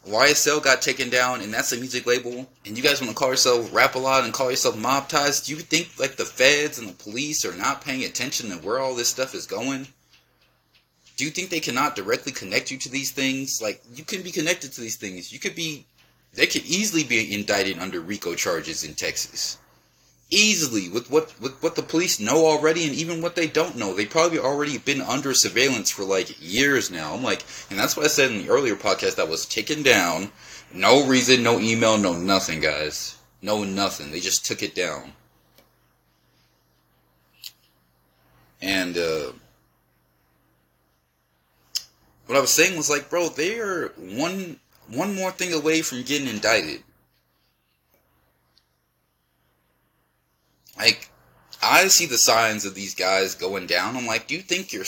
YSL 0.06 0.62
got 0.62 0.82
taken 0.82 1.10
down, 1.10 1.42
and 1.42 1.54
that's 1.54 1.72
a 1.72 1.76
music 1.76 2.06
label. 2.06 2.48
And 2.66 2.76
you 2.76 2.82
guys 2.82 3.00
want 3.00 3.10
to 3.10 3.16
call 3.16 3.30
yourself 3.30 3.72
Rap-A-Lot 3.72 4.24
and 4.24 4.32
call 4.32 4.50
yourself 4.50 4.76
mob 4.76 5.08
ties? 5.08 5.40
Do 5.40 5.54
you 5.54 5.60
think 5.60 5.90
like 5.98 6.16
the 6.16 6.24
feds 6.24 6.78
and 6.78 6.88
the 6.88 6.94
police 6.94 7.44
are 7.44 7.56
not 7.56 7.84
paying 7.84 8.04
attention 8.04 8.50
to 8.50 8.56
where 8.56 8.80
all 8.80 8.94
this 8.94 9.08
stuff 9.08 9.34
is 9.34 9.46
going? 9.46 9.86
Do 11.16 11.24
you 11.24 11.30
think 11.30 11.50
they 11.50 11.60
cannot 11.60 11.94
directly 11.94 12.32
connect 12.32 12.70
you 12.70 12.78
to 12.78 12.88
these 12.88 13.12
things? 13.12 13.60
Like 13.62 13.80
you 13.94 14.04
can 14.04 14.22
be 14.22 14.32
connected 14.32 14.72
to 14.72 14.80
these 14.80 14.96
things. 14.96 15.32
You 15.32 15.38
could 15.38 15.54
be 15.54 15.86
they 16.34 16.46
could 16.46 16.64
easily 16.64 17.04
be 17.04 17.32
indicted 17.32 17.78
under 17.78 18.00
RICO 18.00 18.34
charges 18.34 18.84
in 18.84 18.94
Texas. 18.94 19.58
Easily, 20.34 20.88
with 20.88 21.10
what 21.10 21.38
with 21.40 21.62
what 21.62 21.76
the 21.76 21.82
police 21.82 22.18
know 22.18 22.46
already, 22.46 22.84
and 22.86 22.94
even 22.94 23.20
what 23.20 23.36
they 23.36 23.46
don't 23.46 23.76
know, 23.76 23.92
they 23.92 24.06
probably 24.06 24.38
already 24.38 24.78
been 24.78 25.02
under 25.02 25.34
surveillance 25.34 25.90
for 25.90 26.04
like 26.04 26.40
years 26.40 26.90
now. 26.90 27.12
I'm 27.12 27.22
like, 27.22 27.44
and 27.68 27.78
that's 27.78 27.98
what 27.98 28.06
I 28.06 28.08
said 28.08 28.30
in 28.30 28.38
the 28.38 28.48
earlier 28.48 28.74
podcast 28.74 29.16
that 29.16 29.28
was 29.28 29.44
taken 29.44 29.82
down. 29.82 30.32
No 30.72 31.06
reason, 31.06 31.42
no 31.42 31.60
email, 31.60 31.98
no 31.98 32.14
nothing, 32.14 32.60
guys. 32.60 33.18
No 33.42 33.62
nothing. 33.62 34.10
They 34.10 34.20
just 34.20 34.46
took 34.46 34.62
it 34.62 34.74
down. 34.74 35.12
And 38.62 38.96
uh, 38.96 39.32
what 42.24 42.38
I 42.38 42.40
was 42.40 42.50
saying 42.50 42.74
was 42.74 42.88
like, 42.88 43.10
bro, 43.10 43.28
they 43.28 43.58
are 43.58 43.88
one 43.98 44.60
one 44.88 45.14
more 45.14 45.30
thing 45.30 45.52
away 45.52 45.82
from 45.82 46.04
getting 46.04 46.28
indicted. 46.28 46.84
Like, 50.82 51.10
I 51.62 51.86
see 51.86 52.06
the 52.06 52.18
signs 52.18 52.64
of 52.64 52.74
these 52.74 52.96
guys 52.96 53.36
going 53.36 53.68
down. 53.68 53.96
I'm 53.96 54.06
like, 54.06 54.26
do 54.26 54.34
you 54.34 54.42
think 54.42 54.72
you're. 54.72 54.84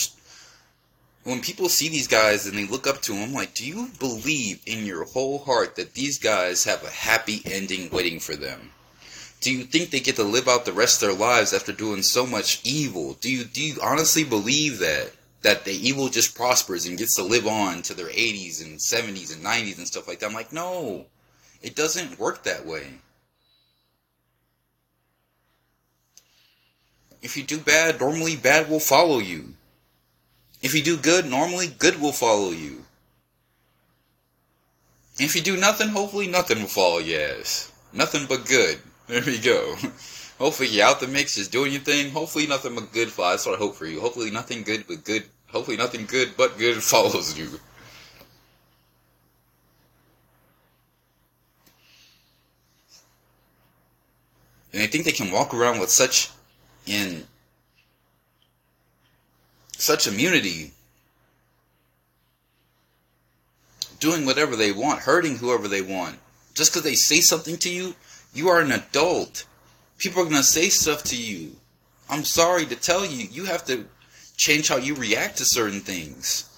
When 1.23 1.41
people 1.41 1.69
see 1.69 1.89
these 1.89 2.09
guys 2.09 2.47
and 2.47 2.59
they 2.59 2.67
look 2.67 2.87
up 2.87 3.01
to 3.03 3.13
them, 3.13 3.33
like, 3.33 3.55
do 3.55 3.65
you 3.65 3.91
believe 3.99 4.61
in 4.67 4.85
your 4.85 5.05
whole 5.05 5.39
heart 5.39 5.77
that 5.77 5.95
these 5.95 6.19
guys 6.19 6.65
have 6.65 6.83
a 6.83 6.91
happy 6.91 7.41
ending 7.47 7.89
waiting 7.91 8.19
for 8.19 8.35
them? 8.35 8.73
Do 9.41 9.53
you 9.53 9.65
think 9.65 9.91
they 9.91 10.01
get 10.01 10.17
to 10.17 10.25
live 10.25 10.49
out 10.49 10.65
the 10.65 10.73
rest 10.73 11.01
of 11.03 11.09
their 11.09 11.17
lives 11.17 11.55
after 11.55 11.73
doing 11.73 12.03
so 12.03 12.27
much 12.27 12.61
evil? 12.65 13.15
Do 13.21 13.31
you 13.31 13.45
do 13.45 13.63
you 13.63 13.77
honestly 13.81 14.25
believe 14.25 14.81
that? 14.81 15.13
that 15.45 15.67
the 15.67 15.89
evil 15.89 16.09
just 16.09 16.35
prospers 16.35 16.87
and 16.87 16.97
gets 16.97 17.17
to 17.17 17.23
live 17.23 17.47
on 17.47 17.83
to 17.83 17.93
their 17.93 18.09
80s 18.09 18.65
and 18.65 18.79
70s 18.79 19.33
and 19.33 19.45
90s 19.45 19.77
and 19.77 19.87
stuff 19.87 20.09
like 20.09 20.19
that. 20.19 20.27
I'm 20.27 20.33
like, 20.33 20.55
no, 20.55 21.05
it 21.61 21.77
doesn't 21.77 22.19
work 22.19 22.45
that 22.45 22.65
way. 22.65 22.87
If 27.25 27.37
you 27.37 27.43
do 27.43 27.59
bad, 27.59 27.99
normally 27.99 28.37
bad 28.37 28.71
will 28.71 28.79
follow 28.79 29.19
you. 29.19 29.55
If 30.63 30.75
you 30.75 30.83
do 30.83 30.97
good, 30.97 31.27
normally 31.27 31.67
good 31.67 32.01
will 32.01 32.13
follow 32.13 32.51
you. 32.51 32.85
If 35.19 35.35
you 35.35 35.43
do 35.43 35.57
nothing, 35.57 35.89
hopefully 35.89 36.29
nothing 36.29 36.61
will 36.61 36.69
follow 36.69 36.99
you. 36.99 37.43
Nothing 37.93 38.27
but 38.29 38.47
good. 38.47 38.79
There 39.07 39.21
we 39.21 39.39
go. 39.39 39.75
hopefully 40.39 40.69
you're 40.71 40.87
out 40.87 40.99
the 40.99 41.07
mix, 41.07 41.35
just 41.35 41.53
doing 41.53 41.73
your 41.73 41.83
thing. 41.83 42.11
Hopefully 42.11 42.47
nothing 42.47 42.75
but 42.75 42.91
good 42.91 43.11
follows. 43.11 43.45
That's 43.45 43.47
what 43.47 43.57
I 43.57 43.59
hope 43.59 43.75
for 43.75 43.85
you. 43.85 44.01
Hopefully 44.01 44.31
nothing 44.31 44.63
good 44.63 44.87
but 44.87 45.05
good 45.05 45.25
Hopefully, 45.55 45.77
nothing 45.77 46.05
good 46.07 46.37
but 46.37 46.59
good 46.59 46.83
follows 46.83 47.39
you. 47.39 47.61
And 54.73 54.83
I 54.83 54.89
think 54.89 55.05
they 55.05 55.13
can 55.13 55.31
walk 55.31 55.55
around 55.55 55.79
with 55.79 55.91
such 55.91 56.31
in 56.87 57.25
such 59.77 60.07
immunity, 60.07 60.73
doing 64.01 64.25
whatever 64.27 64.57
they 64.57 64.73
want, 64.73 65.01
hurting 65.01 65.37
whoever 65.37 65.68
they 65.68 65.83
want. 65.83 66.18
Just 66.55 66.73
because 66.73 66.85
they 66.85 66.94
say 66.94 67.20
something 67.20 67.57
to 67.59 67.70
you, 67.70 67.94
you 68.33 68.49
are 68.49 68.61
an 68.61 68.73
adult. 68.73 69.47
People 69.99 70.23
are 70.23 70.27
going 70.27 70.37
to 70.37 70.42
say 70.42 70.68
stuff 70.68 71.03
to 71.05 71.16
you. 71.16 71.57
I'm 72.09 72.25
sorry 72.25 72.66
to 72.66 72.77
tell 72.77 73.05
you, 73.05 73.27
you 73.31 73.44
have 73.44 73.64
to 73.66 73.87
change 74.37 74.68
how 74.68 74.77
you 74.77 74.94
react 74.94 75.38
to 75.38 75.44
certain 75.44 75.81
things. 75.81 76.51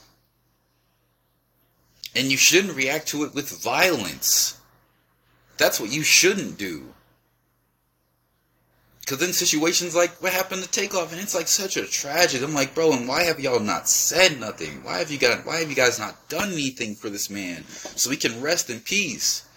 And 2.15 2.31
you 2.31 2.37
shouldn't 2.37 2.77
react 2.77 3.09
to 3.09 3.25
it 3.25 3.35
with 3.35 3.63
violence. 3.63 4.59
That's 5.59 5.79
what 5.79 5.93
you 5.93 6.03
shouldn't 6.03 6.59
do. 6.59 6.95
Because 9.07 9.27
in 9.27 9.33
situations 9.33 9.95
like 9.95 10.21
what 10.21 10.33
happened 10.33 10.63
to 10.63 10.69
Takeoff, 10.69 11.13
and 11.13 11.21
it's 11.21 11.35
like 11.35 11.49
such 11.49 11.79
a 11.79 11.87
tragedy. 11.87 12.45
I'm 12.45 12.53
like, 12.53 12.75
bro, 12.75 12.93
and 12.93 13.09
why 13.09 13.23
have 13.23 13.41
y'all 13.41 13.61
not 13.61 13.89
said 13.89 14.39
nothing? 14.39 14.83
Why 14.83 14.99
have 14.99 15.11
you 15.11 15.19
got? 15.19 15.47
Why 15.47 15.61
have 15.61 15.71
you 15.71 15.77
guys 15.77 15.99
not 15.99 16.29
done 16.29 16.53
anything 16.53 16.97
for 16.97 17.09
this 17.09 17.31
man 17.31 17.65
so 17.69 18.11
he 18.11 18.17
can 18.17 18.43
rest 18.43 18.69
in 18.69 18.81
peace? 18.81 19.49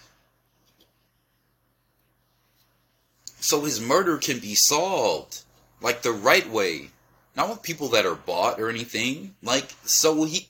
So 3.40 3.62
his 3.62 3.80
murder 3.80 4.18
can 4.18 4.38
be 4.38 4.54
solved 4.54 5.42
like 5.82 6.02
the 6.02 6.12
right 6.12 6.48
way 6.48 6.90
not 7.36 7.48
with 7.48 7.62
people 7.62 7.88
that 7.88 8.06
are 8.06 8.14
bought 8.14 8.60
or 8.60 8.68
anything. 8.68 9.34
Like, 9.42 9.74
so 9.84 10.24
he, 10.24 10.48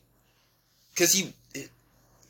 because 0.93 1.13
he, 1.13 1.35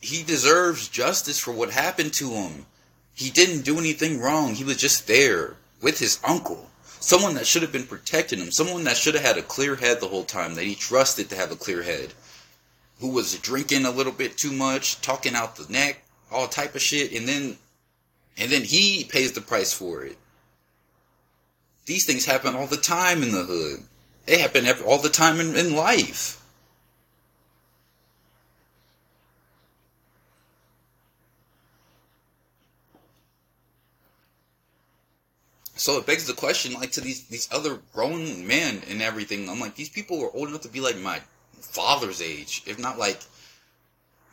he 0.00 0.22
deserves 0.22 0.88
justice 0.88 1.38
for 1.38 1.52
what 1.52 1.70
happened 1.70 2.12
to 2.14 2.30
him. 2.30 2.66
He 3.14 3.30
didn't 3.30 3.62
do 3.62 3.78
anything 3.78 4.20
wrong. 4.20 4.54
He 4.54 4.64
was 4.64 4.76
just 4.76 5.06
there 5.06 5.56
with 5.81 5.99
his 5.99 6.21
uncle. 6.25 6.69
Someone 7.01 7.35
that 7.35 7.47
should 7.47 7.62
have 7.62 7.73
been 7.73 7.87
protecting 7.87 8.38
him. 8.38 8.51
Someone 8.51 8.85
that 8.85 8.97
should 8.97 9.14
have 9.14 9.25
had 9.25 9.38
a 9.38 9.43
clear 9.43 9.77
head 9.77 10.01
the 10.01 10.09
whole 10.09 10.25
time, 10.25 10.55
that 10.55 10.64
he 10.64 10.75
trusted 10.75 11.31
to 11.31 11.37
have 11.37 11.51
a 11.51 11.57
clear 11.57 11.83
head. 11.83 12.12
Who 13.01 13.09
was 13.09 13.38
drinking 13.38 13.87
a 13.87 13.90
little 13.90 14.12
bit 14.12 14.37
too 14.37 14.53
much, 14.53 15.01
talking 15.01 15.35
out 15.35 15.57
the 15.57 15.73
neck, 15.73 16.03
all 16.31 16.47
type 16.47 16.75
of 16.75 16.83
shit, 16.83 17.12
and 17.12 17.27
then, 17.27 17.57
and 18.37 18.51
then 18.51 18.62
he 18.62 19.05
pays 19.05 19.33
the 19.33 19.40
price 19.40 19.73
for 19.73 20.05
it. 20.05 20.19
These 21.87 22.07
things 22.07 22.27
happen 22.27 22.55
all 22.55 22.66
the 22.66 22.77
time 22.77 23.23
in 23.23 23.33
the 23.33 23.45
hood. 23.45 23.81
They 24.27 24.38
happen 24.38 24.66
all 24.87 24.99
the 24.99 25.09
time 25.09 25.40
in, 25.40 25.57
in 25.57 25.75
life. 25.75 26.39
So 35.81 35.97
it 35.97 36.05
begs 36.05 36.27
the 36.27 36.35
question, 36.35 36.75
like 36.75 36.93
to 36.93 37.01
these 37.01 37.25
these 37.29 37.49
other 37.51 37.79
grown 37.95 38.47
men 38.47 38.83
and 38.90 39.01
everything. 39.01 39.49
I'm 39.49 39.61
like, 39.61 39.77
these 39.77 39.88
people 39.88 40.23
are 40.23 40.37
old 40.37 40.51
enough 40.51 40.61
to 40.61 40.69
be 40.69 40.79
like 40.79 40.99
my 40.99 41.23
father's 41.59 42.21
age, 42.21 42.62
if 42.66 42.79
not 42.79 42.99
like 42.99 43.19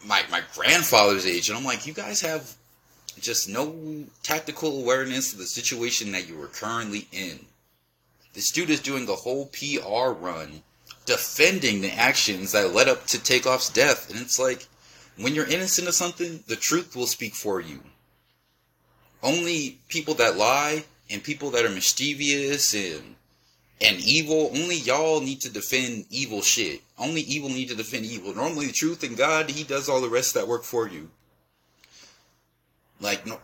my 0.06 0.24
my 0.30 0.42
grandfather's 0.54 1.26
age. 1.26 1.48
And 1.48 1.58
I'm 1.58 1.64
like, 1.64 1.88
you 1.88 1.94
guys 1.94 2.20
have 2.20 2.54
just 3.22 3.48
no 3.48 4.04
tactical 4.24 4.82
awareness 4.82 5.32
of 5.32 5.40
the 5.40 5.46
situation 5.46 6.12
that 6.12 6.28
you 6.28 6.42
are 6.42 6.48
currently 6.48 7.08
in. 7.14 7.40
This 8.34 8.52
dude 8.52 8.70
is 8.70 8.82
doing 8.82 9.08
a 9.08 9.14
whole 9.14 9.46
PR 9.46 10.10
run 10.10 10.64
defending 11.06 11.80
the 11.80 11.94
actions 11.94 12.52
that 12.52 12.74
led 12.74 12.90
up 12.90 13.08
to 13.08 13.20
Takeoff's 13.20 13.70
death. 13.70 14.10
And 14.12 14.20
it's 14.20 14.38
like, 14.38 14.68
when 15.16 15.34
you're 15.34 15.48
innocent 15.48 15.88
of 15.88 15.94
something, 15.94 16.44
the 16.48 16.58
truth 16.58 16.94
will 16.94 17.08
speak 17.08 17.36
for 17.36 17.62
you. 17.62 17.80
Only 19.24 19.80
people 19.88 20.16
that 20.16 20.36
lie 20.36 20.84
and 21.10 21.24
people 21.24 21.52
that 21.52 21.66
are 21.66 21.70
mischievous 21.70 22.74
and 22.74 23.16
and 23.80 24.00
evil, 24.00 24.50
only 24.56 24.76
y'all 24.76 25.22
need 25.22 25.42
to 25.42 25.52
defend 25.52 26.06
evil 26.10 26.42
shit. 26.42 26.82
Only 26.98 27.22
evil 27.22 27.50
need 27.50 27.70
to 27.70 27.76
defend 27.76 28.06
evil. 28.06 28.34
Normally 28.34 28.68
the 28.68 28.74
truth 28.74 29.04
and 29.04 29.16
God, 29.16 29.52
he 29.52 29.64
does 29.64 29.88
all 29.88 30.02
the 30.02 30.10
rest 30.10 30.36
of 30.36 30.42
that 30.42 30.48
work 30.48 30.64
for 30.64 30.88
you. 30.88 31.10
Like 33.00 33.26
no 33.26 33.40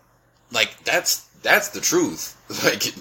like 0.52 0.84
that's 0.84 1.28
that's 1.42 1.70
the 1.70 1.82
truth. 1.82 2.38
Like 2.64 2.94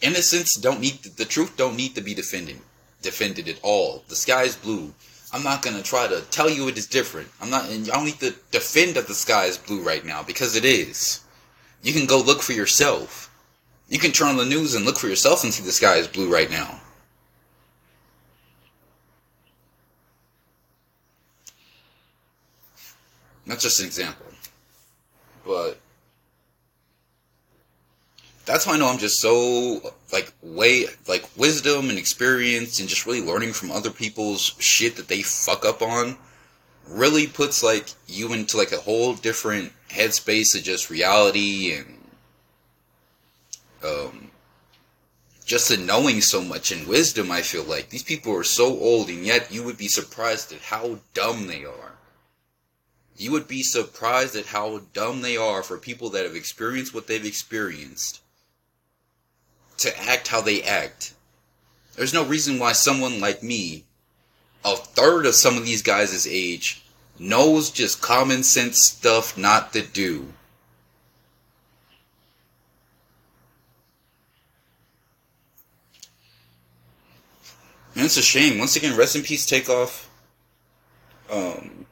innocence 0.00 0.54
don't 0.54 0.80
need 0.80 1.02
to, 1.02 1.16
the 1.16 1.24
truth 1.24 1.56
don't 1.56 1.76
need 1.76 1.94
to 1.94 2.00
be 2.00 2.14
defended 2.14 2.58
defended 3.04 3.48
at 3.48 3.60
all. 3.62 4.02
The 4.08 4.16
sky 4.16 4.42
is 4.42 4.56
blue. 4.56 4.92
I'm 5.32 5.44
not 5.44 5.62
gonna 5.62 5.82
try 5.82 6.08
to 6.08 6.22
tell 6.30 6.50
you 6.50 6.68
it 6.68 6.78
is 6.78 6.86
different. 6.86 7.28
I'm 7.40 7.50
not, 7.50 7.68
and 7.68 7.86
y'all 7.86 8.04
need 8.04 8.20
to 8.20 8.34
defend 8.50 8.96
that 8.96 9.06
the 9.06 9.14
sky 9.14 9.44
is 9.44 9.58
blue 9.58 9.82
right 9.82 10.04
now 10.04 10.22
because 10.22 10.56
it 10.56 10.64
is. 10.64 11.20
You 11.82 11.92
can 11.92 12.06
go 12.06 12.20
look 12.20 12.40
for 12.40 12.52
yourself. 12.52 13.30
You 13.88 13.98
can 13.98 14.12
turn 14.12 14.28
on 14.28 14.36
the 14.36 14.44
news 14.44 14.74
and 14.74 14.84
look 14.84 14.98
for 14.98 15.08
yourself 15.08 15.44
and 15.44 15.52
see 15.52 15.62
the 15.62 15.72
sky 15.72 15.96
is 15.96 16.08
blue 16.08 16.32
right 16.32 16.50
now. 16.50 16.80
That's 23.46 23.62
just 23.62 23.80
an 23.80 23.86
example. 23.86 24.26
But 25.46 25.78
that's 28.46 28.66
why 28.66 28.74
I 28.74 28.78
know 28.78 28.88
I'm 28.88 28.98
just 28.98 29.20
so 29.20 29.92
like 30.12 30.32
way 30.42 30.86
like 31.06 31.24
wisdom 31.36 31.90
and 31.90 31.98
experience 31.98 32.80
and 32.80 32.88
just 32.88 33.06
really 33.06 33.22
learning 33.22 33.52
from 33.52 33.70
other 33.70 33.90
people's 33.90 34.54
shit 34.58 34.96
that 34.96 35.08
they 35.08 35.22
fuck 35.22 35.64
up 35.64 35.82
on 35.82 36.16
really 36.88 37.26
puts 37.26 37.62
like 37.62 37.88
you 38.06 38.32
into 38.32 38.56
like 38.56 38.72
a 38.72 38.78
whole 38.78 39.14
different 39.14 39.72
headspace 39.88 40.56
of 40.56 40.62
just 40.62 40.90
reality 40.90 41.72
and 41.72 41.93
um, 43.84 44.30
just 45.44 45.70
in 45.70 45.86
knowing 45.86 46.20
so 46.20 46.42
much 46.42 46.72
and 46.72 46.86
wisdom, 46.86 47.30
I 47.30 47.42
feel 47.42 47.64
like 47.64 47.90
these 47.90 48.02
people 48.02 48.34
are 48.34 48.44
so 48.44 48.66
old, 48.66 49.08
and 49.08 49.24
yet 49.24 49.52
you 49.52 49.62
would 49.62 49.76
be 49.76 49.88
surprised 49.88 50.52
at 50.52 50.60
how 50.60 50.98
dumb 51.12 51.46
they 51.46 51.64
are. 51.64 51.92
You 53.16 53.30
would 53.32 53.46
be 53.46 53.62
surprised 53.62 54.34
at 54.34 54.46
how 54.46 54.82
dumb 54.92 55.22
they 55.22 55.36
are 55.36 55.62
for 55.62 55.78
people 55.78 56.10
that 56.10 56.24
have 56.24 56.34
experienced 56.34 56.94
what 56.94 57.06
they've 57.06 57.24
experienced 57.24 58.20
to 59.78 60.00
act 60.00 60.28
how 60.28 60.40
they 60.40 60.62
act. 60.62 61.14
There's 61.96 62.14
no 62.14 62.24
reason 62.24 62.58
why 62.58 62.72
someone 62.72 63.20
like 63.20 63.42
me, 63.42 63.84
a 64.64 64.76
third 64.76 65.26
of 65.26 65.34
some 65.34 65.56
of 65.56 65.64
these 65.64 65.82
guys' 65.82 66.26
age, 66.26 66.84
knows 67.18 67.70
just 67.70 68.00
common 68.02 68.42
sense 68.42 68.82
stuff 68.82 69.38
not 69.38 69.72
to 69.74 69.82
do. 69.82 70.32
And 77.94 78.04
it's 78.04 78.16
a 78.16 78.22
shame. 78.22 78.58
Once 78.58 78.76
again, 78.76 78.96
rest 78.96 79.14
in 79.16 79.22
peace, 79.22 79.46
Takeoff. 79.46 80.10
Um, 81.30 81.86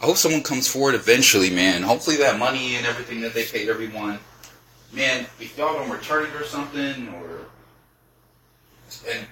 I 0.00 0.06
hope 0.06 0.16
someone 0.16 0.42
comes 0.42 0.68
forward 0.68 0.94
eventually, 0.94 1.50
man. 1.50 1.82
Hopefully 1.82 2.16
that 2.16 2.38
money 2.38 2.76
and 2.76 2.86
everything 2.86 3.20
that 3.22 3.34
they 3.34 3.44
paid 3.44 3.68
everyone, 3.68 4.18
man, 4.92 5.26
if 5.40 5.56
y'all 5.58 5.74
don't 5.74 5.90
return 5.90 6.26
it 6.26 6.34
or 6.34 6.44
something, 6.44 7.08
or 7.08 7.40
and 9.08 9.26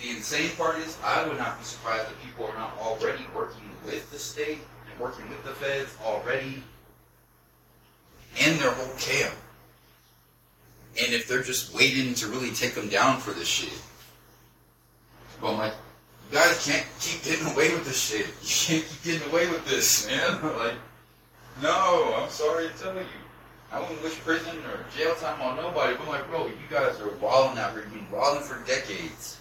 the 0.00 0.10
insane 0.10 0.50
part 0.56 0.78
is, 0.78 0.98
I 1.02 1.26
would 1.26 1.38
not 1.38 1.58
be 1.58 1.64
surprised 1.64 2.10
if 2.10 2.22
people 2.22 2.46
are 2.46 2.54
not 2.54 2.76
already 2.78 3.24
working 3.34 3.70
with 3.84 4.10
the 4.10 4.18
state 4.18 4.58
and 4.90 5.00
working 5.00 5.28
with 5.30 5.42
the 5.44 5.52
feds 5.52 5.96
already 6.04 6.62
in 8.38 8.58
their 8.58 8.70
whole 8.70 8.94
camp. 8.98 9.34
And 11.02 11.12
if 11.12 11.26
they're 11.26 11.42
just 11.42 11.74
waiting 11.74 12.14
to 12.14 12.26
really 12.26 12.50
take 12.50 12.74
them 12.74 12.88
down 12.88 13.18
for 13.18 13.32
this 13.32 13.48
shit. 13.48 13.80
But 15.40 15.52
I'm 15.52 15.58
like, 15.58 15.74
you 16.30 16.38
guys 16.38 16.66
can't 16.66 16.86
keep 17.00 17.22
getting 17.24 17.46
away 17.46 17.72
with 17.72 17.84
this 17.84 18.00
shit. 18.00 18.26
You 18.26 18.80
can't 18.80 18.90
keep 18.90 19.02
getting 19.04 19.30
away 19.30 19.48
with 19.48 19.64
this, 19.66 20.06
man. 20.06 20.42
like, 20.58 20.74
no, 21.62 22.14
I'm 22.18 22.30
sorry 22.30 22.68
to 22.68 22.74
tell 22.74 22.94
you. 22.94 23.06
I 23.72 23.80
wouldn't 23.80 24.02
wish 24.02 24.14
prison 24.20 24.56
or 24.58 24.84
jail 24.96 25.14
time 25.16 25.40
on 25.40 25.56
nobody. 25.56 25.94
But 25.94 26.02
I'm 26.02 26.08
like, 26.08 26.28
bro, 26.28 26.46
you 26.46 26.54
guys 26.70 27.00
are 27.00 27.10
wilding 27.16 27.58
out 27.58 27.72
here. 27.72 27.82
You've 27.82 27.92
been 27.92 28.10
wilding 28.10 28.42
for 28.42 28.64
decades. 28.66 29.38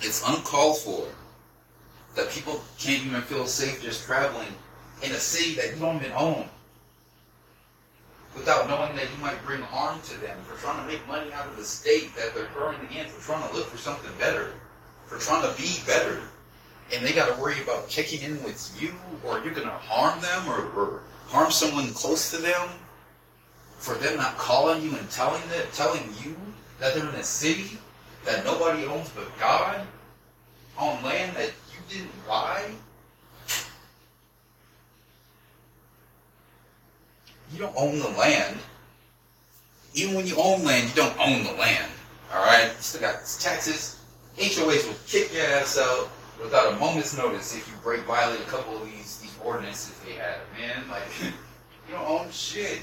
It's 0.00 0.26
uncalled 0.28 0.78
for 0.78 1.06
that 2.16 2.30
people 2.30 2.62
can't 2.78 3.04
even 3.04 3.22
feel 3.22 3.46
safe 3.46 3.82
just 3.82 4.04
traveling 4.04 4.48
in 5.02 5.12
a 5.12 5.16
city 5.16 5.54
that 5.54 5.74
you 5.74 5.80
don't 5.80 5.96
even 5.96 6.12
own 6.12 6.48
without 8.34 8.68
knowing 8.68 8.94
that 8.96 9.04
you 9.14 9.22
might 9.22 9.42
bring 9.44 9.60
harm 9.60 10.00
to 10.02 10.20
them 10.20 10.36
for 10.44 10.60
trying 10.60 10.80
to 10.84 10.92
make 10.92 11.06
money 11.06 11.32
out 11.32 11.46
of 11.46 11.56
the 11.56 11.64
state 11.64 12.14
that 12.16 12.34
they're 12.34 12.46
currently 12.46 12.98
in, 12.98 13.06
for 13.06 13.32
trying 13.32 13.48
to 13.48 13.54
look 13.54 13.66
for 13.66 13.78
something 13.78 14.10
better, 14.18 14.52
for 15.06 15.18
trying 15.18 15.42
to 15.42 15.60
be 15.60 15.78
better. 15.86 16.20
And 16.94 17.04
they 17.04 17.12
got 17.12 17.34
to 17.34 17.40
worry 17.40 17.60
about 17.62 17.88
checking 17.88 18.22
in 18.22 18.42
with 18.42 18.76
you, 18.80 18.92
or 19.24 19.40
you're 19.40 19.54
going 19.54 19.68
to 19.68 19.72
harm 19.72 20.20
them, 20.20 20.48
or, 20.48 20.66
or 20.78 21.02
harm 21.28 21.50
someone 21.50 21.92
close 21.94 22.30
to 22.32 22.38
them, 22.38 22.68
for 23.78 23.94
them 23.94 24.16
not 24.16 24.36
calling 24.36 24.82
you 24.82 24.96
and 24.96 25.10
telling 25.10 25.42
them, 25.48 25.66
telling 25.72 26.02
you 26.22 26.36
that 26.80 26.94
they're 26.94 27.08
in 27.08 27.14
a 27.14 27.22
city 27.22 27.78
that 28.24 28.44
nobody 28.44 28.84
owns 28.86 29.08
but 29.10 29.26
God, 29.38 29.86
on 30.78 31.02
land 31.02 31.36
that 31.36 31.50
you 31.72 31.80
didn't 31.88 32.26
buy. 32.26 32.70
You 37.52 37.58
don't 37.58 37.74
own 37.76 37.98
the 37.98 38.08
land. 38.08 38.58
Even 39.94 40.14
when 40.14 40.26
you 40.26 40.36
own 40.36 40.64
land, 40.64 40.88
you 40.88 40.94
don't 40.94 41.18
own 41.18 41.44
the 41.44 41.52
land. 41.52 41.90
All 42.32 42.44
right, 42.44 42.66
you 42.66 42.82
still 42.82 43.00
got 43.00 43.14
taxes. 43.40 44.00
HOAs 44.36 44.86
will 44.86 44.96
kick 45.06 45.32
your 45.32 45.44
ass 45.44 45.78
out 45.78 46.08
without 46.42 46.72
a 46.72 46.76
moment's 46.76 47.16
notice 47.16 47.54
if 47.54 47.68
you 47.68 47.74
break 47.82 48.02
violate 48.02 48.40
a 48.40 48.44
couple 48.44 48.76
of 48.76 48.84
these 48.84 49.18
these 49.18 49.38
ordinances 49.44 49.94
they 50.00 50.14
have. 50.14 50.38
Man, 50.58 50.88
like 50.90 51.02
you 51.88 51.94
don't 51.94 52.06
own 52.06 52.30
shit. 52.30 52.82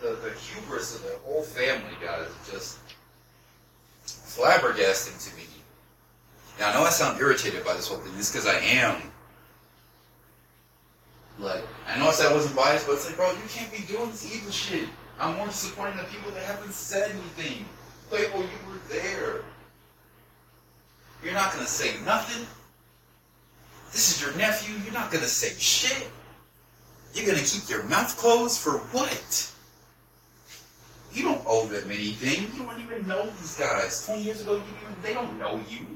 The 0.00 0.18
the 0.22 0.30
hubris 0.30 0.96
of 0.96 1.02
the 1.02 1.18
whole 1.24 1.42
family, 1.42 1.96
guys, 2.02 2.26
is 2.26 2.50
just 2.50 2.78
flabbergasting 4.06 5.28
to 5.28 5.36
me. 5.36 5.42
Now 6.58 6.70
I 6.70 6.74
know 6.74 6.82
I 6.84 6.90
sound 6.90 7.20
irritated 7.20 7.64
by 7.64 7.74
this 7.74 7.88
whole 7.88 7.98
thing. 7.98 8.12
It's 8.16 8.32
because 8.32 8.46
I 8.46 8.58
am. 8.58 8.96
Like, 11.38 11.62
I 11.86 11.98
know 11.98 12.08
I 12.08 12.12
said 12.12 12.32
I 12.32 12.34
wasn't 12.34 12.56
biased, 12.56 12.86
but 12.86 12.94
it's 12.94 13.06
like, 13.06 13.16
bro, 13.16 13.30
you 13.30 13.48
can't 13.48 13.70
be 13.70 13.82
doing 13.92 14.10
this 14.10 14.34
evil 14.34 14.50
shit. 14.50 14.88
I'm 15.20 15.36
more 15.36 15.46
in 15.46 15.96
the 15.96 16.04
people 16.04 16.30
that 16.32 16.44
haven't 16.44 16.72
said 16.72 17.10
anything. 17.10 17.64
Playboy, 18.08 18.32
oh, 18.36 18.40
you 18.40 18.72
were 18.72 18.78
there. 18.88 19.42
You're 21.22 21.34
not 21.34 21.52
gonna 21.52 21.66
say 21.66 21.94
nothing. 22.04 22.46
This 23.92 24.14
is 24.14 24.22
your 24.22 24.36
nephew. 24.36 24.76
You're 24.84 24.94
not 24.94 25.10
gonna 25.10 25.26
say 25.26 25.54
shit. 25.58 26.08
You're 27.14 27.26
gonna 27.26 27.44
keep 27.44 27.68
your 27.68 27.82
mouth 27.84 28.16
closed 28.16 28.60
for 28.60 28.78
what? 28.92 29.52
You 31.12 31.24
don't 31.24 31.42
owe 31.46 31.66
them 31.66 31.90
anything. 31.90 32.52
You 32.54 32.64
don't 32.64 32.80
even 32.80 33.08
know 33.08 33.26
these 33.26 33.56
guys. 33.56 34.06
Twenty 34.06 34.22
years 34.22 34.42
ago, 34.42 34.54
you 34.54 34.62
even, 34.82 35.02
they 35.02 35.14
don't 35.14 35.38
know 35.38 35.60
you. 35.68 35.86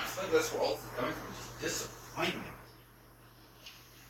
I 0.00 0.04
feel 0.06 0.21
like 0.21 0.21
that's 0.32 0.52
where 0.52 0.62
all 0.62 0.74
this 0.74 0.84
is 0.84 0.90
coming 0.96 1.12
from. 1.12 1.32
Just 1.60 1.88
disappointment. 1.88 2.46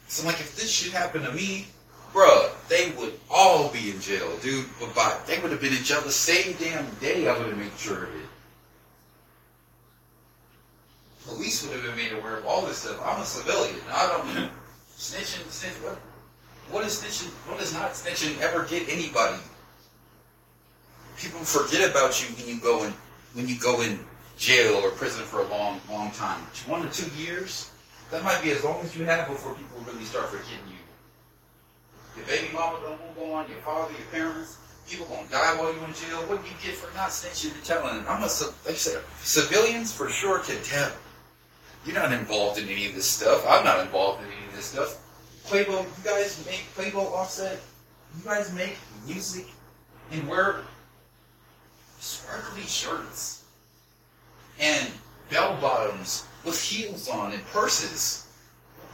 So, 0.09 0.27
like, 0.27 0.41
if 0.41 0.57
this 0.57 0.71
shit 0.71 0.93
happened 0.93 1.25
to 1.25 1.33
me, 1.33 1.67
bruh, 2.13 2.51
they 2.69 2.91
would 2.99 3.19
all 3.31 3.71
be 3.71 3.91
in 3.91 4.01
jail, 4.01 4.31
dude. 4.43 4.67
But 4.79 4.95
by, 4.95 5.17
they 5.27 5.39
would 5.41 5.51
have 5.51 5.61
been 5.61 5.73
in 5.75 5.83
jail 5.83 6.01
the 6.03 6.13
same 6.13 6.55
damn 6.61 6.87
day 7.01 7.29
I 7.29 7.37
would 7.37 7.49
have 7.49 7.59
made 7.59 7.73
sure 7.79 8.05
of 8.05 8.15
it. 8.15 8.29
Police 11.27 11.67
would 11.67 11.73
have 11.77 11.85
been 11.85 11.97
made 11.97 12.13
aware 12.13 12.39
of 12.39 12.47
all 12.47 12.63
this 12.63 12.79
stuff. 12.79 13.01
I'm 13.05 13.23
a 13.23 13.25
civilian. 13.25 13.77
I 13.91 14.07
don't 14.09 14.51
snitching. 14.97 15.49
Snitch. 15.51 15.75
What? 15.83 15.99
What 16.71 16.85
is 16.85 17.03
snitching? 17.03 17.31
What 17.49 17.59
does 17.59 17.73
not 17.73 17.93
snitching 17.93 18.41
ever 18.41 18.65
get 18.65 18.89
anybody? 18.89 19.41
People 21.17 21.41
forget 21.41 21.89
about 21.89 22.21
you 22.21 22.35
when 22.37 22.49
you 22.49 22.61
go 22.61 22.85
in 22.85 22.93
when 23.35 23.49
you 23.49 23.59
go 23.59 23.81
in 23.83 23.99
jail 24.43 24.75
or 24.83 24.91
prison 24.91 25.25
for 25.25 25.41
a 25.41 25.49
long, 25.49 25.81
long 25.89 26.11
time. 26.11 26.41
One 26.67 26.85
or 26.85 26.91
two 26.91 27.09
years. 27.17 27.71
That 28.11 28.25
might 28.25 28.43
be 28.43 28.51
as 28.51 28.65
long 28.65 28.81
as 28.83 28.95
you 28.97 29.05
have 29.05 29.29
before 29.29 29.55
people 29.55 29.79
really 29.87 30.05
start 30.05 30.27
forgetting 30.27 30.67
you. 30.69 30.83
Your 32.17 32.27
baby 32.27 32.53
mama 32.53 32.79
don't 32.83 33.01
move 33.17 33.33
on, 33.33 33.49
your 33.49 33.59
father, 33.61 33.93
your 33.93 34.07
parents, 34.11 34.59
people 34.87 35.07
gonna 35.07 35.29
die 35.31 35.57
while 35.57 35.73
you're 35.73 35.85
in 35.85 35.95
jail. 35.95 36.19
What 36.29 36.43
do 36.43 36.51
you 36.51 36.57
get 36.63 36.75
for 36.75 36.93
not 36.95 37.11
snitching 37.11 37.55
and 37.55 37.65
telling? 37.65 38.05
I'm 38.07 38.23
a, 38.23 38.27
like 38.67 38.69
I 38.69 38.73
said, 38.75 39.03
civilians 39.23 39.95
for 39.95 40.11
sure 40.11 40.41
can 40.41 40.63
tell. 40.63 40.93
You're 41.87 41.95
not 41.95 42.13
involved 42.13 42.59
in 42.59 42.69
any 42.69 42.87
of 42.87 42.95
this 42.95 43.07
stuff. 43.07 43.47
I'm 43.49 43.65
not 43.65 43.81
involved 43.81 44.23
in 44.23 44.27
any 44.27 44.47
of 44.49 44.57
this 44.57 44.67
stuff. 44.67 44.99
Playboy, 45.45 45.81
you 45.81 46.05
guys 46.05 46.45
make 46.45 46.67
Playboy 46.75 47.01
Offset. 47.01 47.61
You 48.19 48.25
guys 48.25 48.53
make 48.53 48.77
music 49.07 49.47
and 50.11 50.29
wear 50.29 50.63
sparkly 51.99 52.63
shirts 52.63 53.42
and 54.63 54.89
bell 55.29 55.59
bottoms 55.61 56.25
with 56.45 56.63
heels 56.63 57.09
on 57.09 57.33
and 57.33 57.45
purses. 57.47 58.27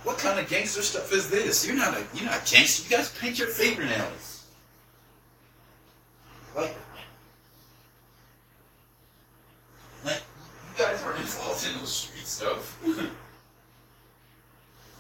What 0.04 0.18
kind 0.18 0.40
of 0.40 0.48
gangster 0.48 0.82
stuff 0.82 1.12
is 1.12 1.28
this? 1.28 1.66
You're 1.66 1.76
not 1.76 1.94
a 1.94 2.02
you're 2.14 2.24
not 2.24 2.48
a 2.48 2.50
gangster. 2.50 2.88
You 2.88 2.96
guys 2.96 3.16
paint 3.18 3.38
your 3.38 3.48
fingernails. 3.48 4.46
Like, 6.56 6.74
like 10.04 10.22
you 10.78 10.84
guys 10.84 11.02
aren't 11.02 11.20
involved 11.20 11.66
in 11.66 11.78
those 11.78 11.92
street 11.92 12.26
stuff. 12.26 12.78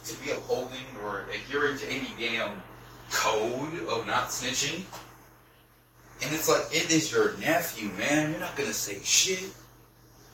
to 0.04 0.24
be 0.24 0.30
upholding 0.30 0.78
or 1.04 1.24
adhering 1.34 1.78
to 1.78 1.86
any 1.90 2.08
damn 2.18 2.62
code 3.10 3.86
of 3.88 4.06
not 4.06 4.28
snitching. 4.28 4.82
And 6.22 6.34
it's 6.34 6.48
like, 6.48 6.62
it 6.72 6.90
is 6.90 7.12
your 7.12 7.36
nephew, 7.36 7.90
man. 7.90 8.30
You're 8.30 8.40
not 8.40 8.56
gonna 8.56 8.72
say 8.72 8.98
shit. 9.04 9.52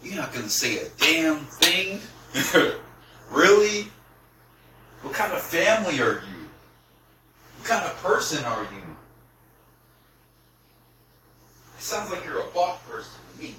You're 0.05 0.17
not 0.17 0.35
gonna 0.35 0.51
say 0.51 0.79
a 0.79 0.88
damn 0.99 1.38
thing. 1.47 1.99
really? 3.31 3.88
What 5.01 5.14
kind 5.14 5.33
of 5.33 5.40
family 5.40 6.01
are 6.01 6.12
you? 6.12 6.49
What 7.59 7.69
kind 7.69 7.85
of 7.87 7.97
person 8.03 8.45
are 8.45 8.62
you? 8.62 8.83
It 11.79 11.83
sounds 11.83 12.11
like 12.11 12.25
you're 12.25 12.40
a 12.40 12.47
bought 12.55 12.87
person 12.88 13.12
to 13.33 13.43
me. 13.43 13.55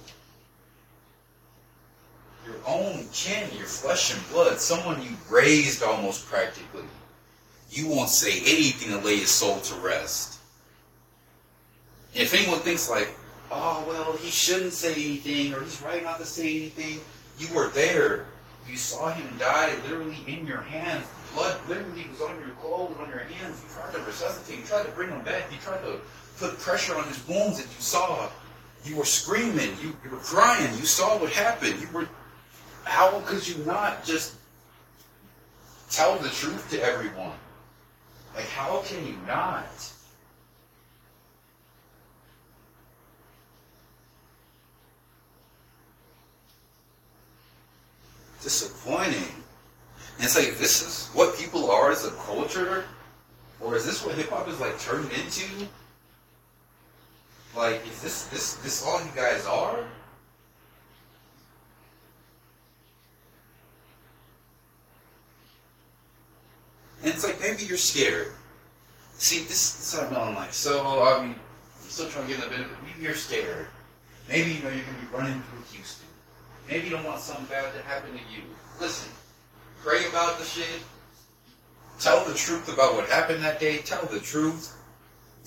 Your 2.45 2.55
own 2.67 3.08
kin, 3.12 3.49
your 3.58 3.65
flesh 3.65 4.13
and 4.13 4.29
blood, 4.29 4.60
someone 4.60 5.01
you 5.01 5.17
raised 5.29 5.81
almost 5.81 6.27
practically. 6.27 6.84
You 7.71 7.88
won't 7.88 8.10
say 8.10 8.39
anything 8.41 8.89
to 8.89 9.03
lay 9.03 9.15
your 9.15 9.25
soul 9.25 9.60
to 9.62 9.75
rest. 9.75 10.39
If 12.13 12.36
anyone 12.36 12.60
thinks 12.60 12.88
like, 12.89 13.10
oh 13.51 13.84
well, 13.88 14.15
he 14.17 14.29
shouldn't 14.29 14.73
say 14.73 14.93
anything, 14.93 15.53
or 15.53 15.62
he's 15.62 15.81
right 15.81 16.03
not 16.03 16.19
to 16.19 16.25
say 16.25 16.55
anything, 16.55 16.99
you 17.38 17.53
were 17.53 17.69
there. 17.69 18.25
You 18.69 18.77
saw 18.77 19.12
him 19.12 19.27
die 19.38 19.75
literally 19.84 20.17
in 20.27 20.47
your 20.47 20.62
hands. 20.62 21.05
Blood 21.34 21.60
literally 21.67 22.05
was 22.10 22.21
on 22.21 22.39
your 22.39 22.49
clothes, 22.62 22.95
on 22.99 23.10
your 23.10 23.19
hands. 23.19 23.62
You 23.63 23.75
tried 23.75 23.93
to 23.93 24.01
resuscitate. 24.05 24.60
You 24.60 24.65
tried 24.65 24.86
to 24.86 24.91
bring 24.91 25.10
him 25.10 25.21
back. 25.21 25.51
You 25.51 25.58
tried 25.60 25.81
to 25.81 25.99
put 26.39 26.58
pressure 26.60 26.95
on 26.95 27.03
his 27.05 27.27
wounds 27.27 27.58
that 27.58 27.67
you 27.67 27.81
saw. 27.81 28.29
You 28.84 28.95
were 28.95 29.05
screaming. 29.05 29.71
You, 29.81 29.95
you 30.03 30.10
were 30.10 30.17
crying. 30.17 30.71
You 30.77 30.86
saw 30.86 31.19
what 31.19 31.31
happened. 31.31 31.79
You 31.79 31.88
were. 31.93 32.08
How 32.86 33.19
could 33.25 33.47
you 33.47 33.58
not 33.65 34.05
just 34.05 34.36
tell 35.89 36.17
the 36.17 36.29
truth 36.29 36.69
to 36.71 36.81
everyone? 36.81 37.38
Like, 38.36 38.47
how 38.47 38.81
can 38.86 39.05
you 39.05 39.17
not? 39.27 39.65
Disappointing. 48.45 49.34
And 50.17 50.23
it's 50.23 50.38
like, 50.38 50.58
this 50.60 50.81
is 50.81 51.10
what 51.15 51.36
people 51.36 51.71
are 51.71 51.91
as 51.91 52.05
a 52.05 52.12
culture? 52.12 52.86
Or 53.60 53.75
is 53.75 53.86
this 53.86 54.05
what 54.05 54.15
hip 54.15 54.29
hop 54.29 54.47
is 54.47 54.62
like 54.62 54.79
turned 54.79 55.12
into? 55.12 55.67
Like, 57.55 57.81
is 57.88 58.01
this 58.01 58.27
this 58.27 58.53
this 58.55 58.86
all 58.86 58.99
you 58.99 59.12
guys 59.15 59.45
are? 59.45 59.79
And 67.01 67.13
it's 67.13 67.23
like 67.23 67.39
maybe 67.39 67.63
you're 67.63 67.77
scared. 67.77 68.34
See, 69.17 69.39
this 69.43 69.93
is 69.93 69.99
what 69.99 70.13
I'm 70.13 70.36
like. 70.36 70.53
So 70.53 71.01
I 71.03 71.23
mean, 71.23 71.31
I'm 71.31 71.89
still 71.89 72.10
trying 72.10 72.27
to 72.27 72.34
get 72.34 72.43
the 72.43 72.49
benefit. 72.49 72.77
Maybe 72.86 73.03
you're 73.03 73.15
scared. 73.15 73.67
Maybe 74.29 74.51
you 74.51 74.63
know 74.63 74.69
you're 74.69 74.86
gonna 74.86 74.99
be 74.99 75.17
running 75.17 75.41
through 75.43 75.63
Houston. 75.71 76.04
Maybe 76.67 76.86
you 76.86 76.91
don't 76.91 77.04
want 77.04 77.19
something 77.19 77.45
bad 77.45 77.73
to 77.73 77.82
happen 77.84 78.12
to 78.12 78.17
you. 78.17 78.43
Listen, 78.80 79.12
pray 79.84 80.08
about 80.10 80.39
the 80.39 80.45
shit. 80.45 80.82
Tell 81.99 82.25
the 82.25 82.34
truth 82.34 82.71
about 82.71 82.95
what 82.95 83.08
happened 83.10 83.43
that 83.43 83.60
day. 83.60 83.78
Tell 83.80 84.06
the 84.06 84.19
truth. 84.19 84.75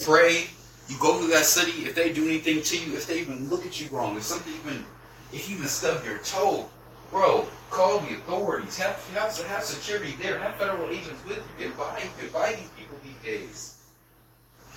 Pray. 0.03 0.47
You 0.89 0.97
go 0.99 1.21
to 1.21 1.27
that 1.29 1.45
city. 1.45 1.85
If 1.85 1.95
they 1.95 2.13
do 2.13 2.25
anything 2.25 2.63
to 2.63 2.79
you, 2.79 2.95
if 2.97 3.07
they 3.07 3.21
even 3.21 3.51
look 3.51 3.67
at 3.67 3.81
you 3.81 3.89
wrong, 3.95 4.17
if 4.17 4.23
something 4.23 4.53
even, 4.65 4.85
if 5.33 5.49
you 5.49 5.57
even 5.57 5.69
stub 5.69 6.03
your 6.05 6.19
toe, 6.19 6.69
bro, 7.11 7.47
call 7.71 7.99
the 8.01 8.15
authorities. 8.15 8.79
Have 8.79 8.97
have, 9.13 9.37
have 9.43 9.65
security 9.65 10.15
there. 10.23 10.39
Have 10.39 10.55
federal 10.55 10.89
agents 10.89 11.23
with 11.27 11.37
you. 11.37 11.67
Get 11.67 11.77
by. 11.77 12.03
Get 12.21 12.33
by 12.33 12.55
these 12.55 12.71
people 12.79 12.97
these 13.05 13.23
days. 13.23 13.79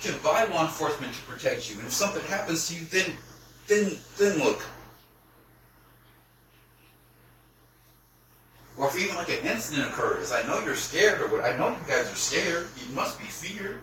You 0.02 0.10
can 0.10 0.22
buy 0.22 0.44
law 0.44 0.64
enforcement 0.64 1.14
to 1.14 1.22
protect 1.22 1.70
you. 1.70 1.78
And 1.78 1.86
if 1.86 1.92
something 1.92 2.24
happens 2.24 2.68
to 2.68 2.74
you, 2.74 2.84
then, 2.86 3.12
then, 3.68 3.96
then 4.18 4.38
look. 4.38 4.60
Or 8.82 8.88
if 8.88 8.98
even 8.98 9.14
like 9.14 9.28
an 9.28 9.46
incident 9.46 9.90
occurs, 9.90 10.32
I 10.32 10.42
know 10.42 10.58
you're 10.64 10.74
scared, 10.74 11.20
or 11.20 11.28
what 11.28 11.44
I 11.44 11.56
know 11.56 11.68
you 11.68 11.76
guys 11.86 12.10
are 12.10 12.16
scared. 12.16 12.66
You 12.84 12.92
must 12.96 13.16
be 13.16 13.26
feared. 13.26 13.78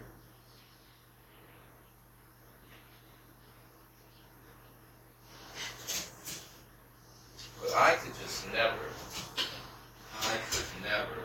But 7.62 7.78
I 7.78 7.96
could 7.96 8.12
just 8.22 8.52
never. 8.52 8.76
I 10.24 10.36
could 10.52 10.66
never. 10.84 11.22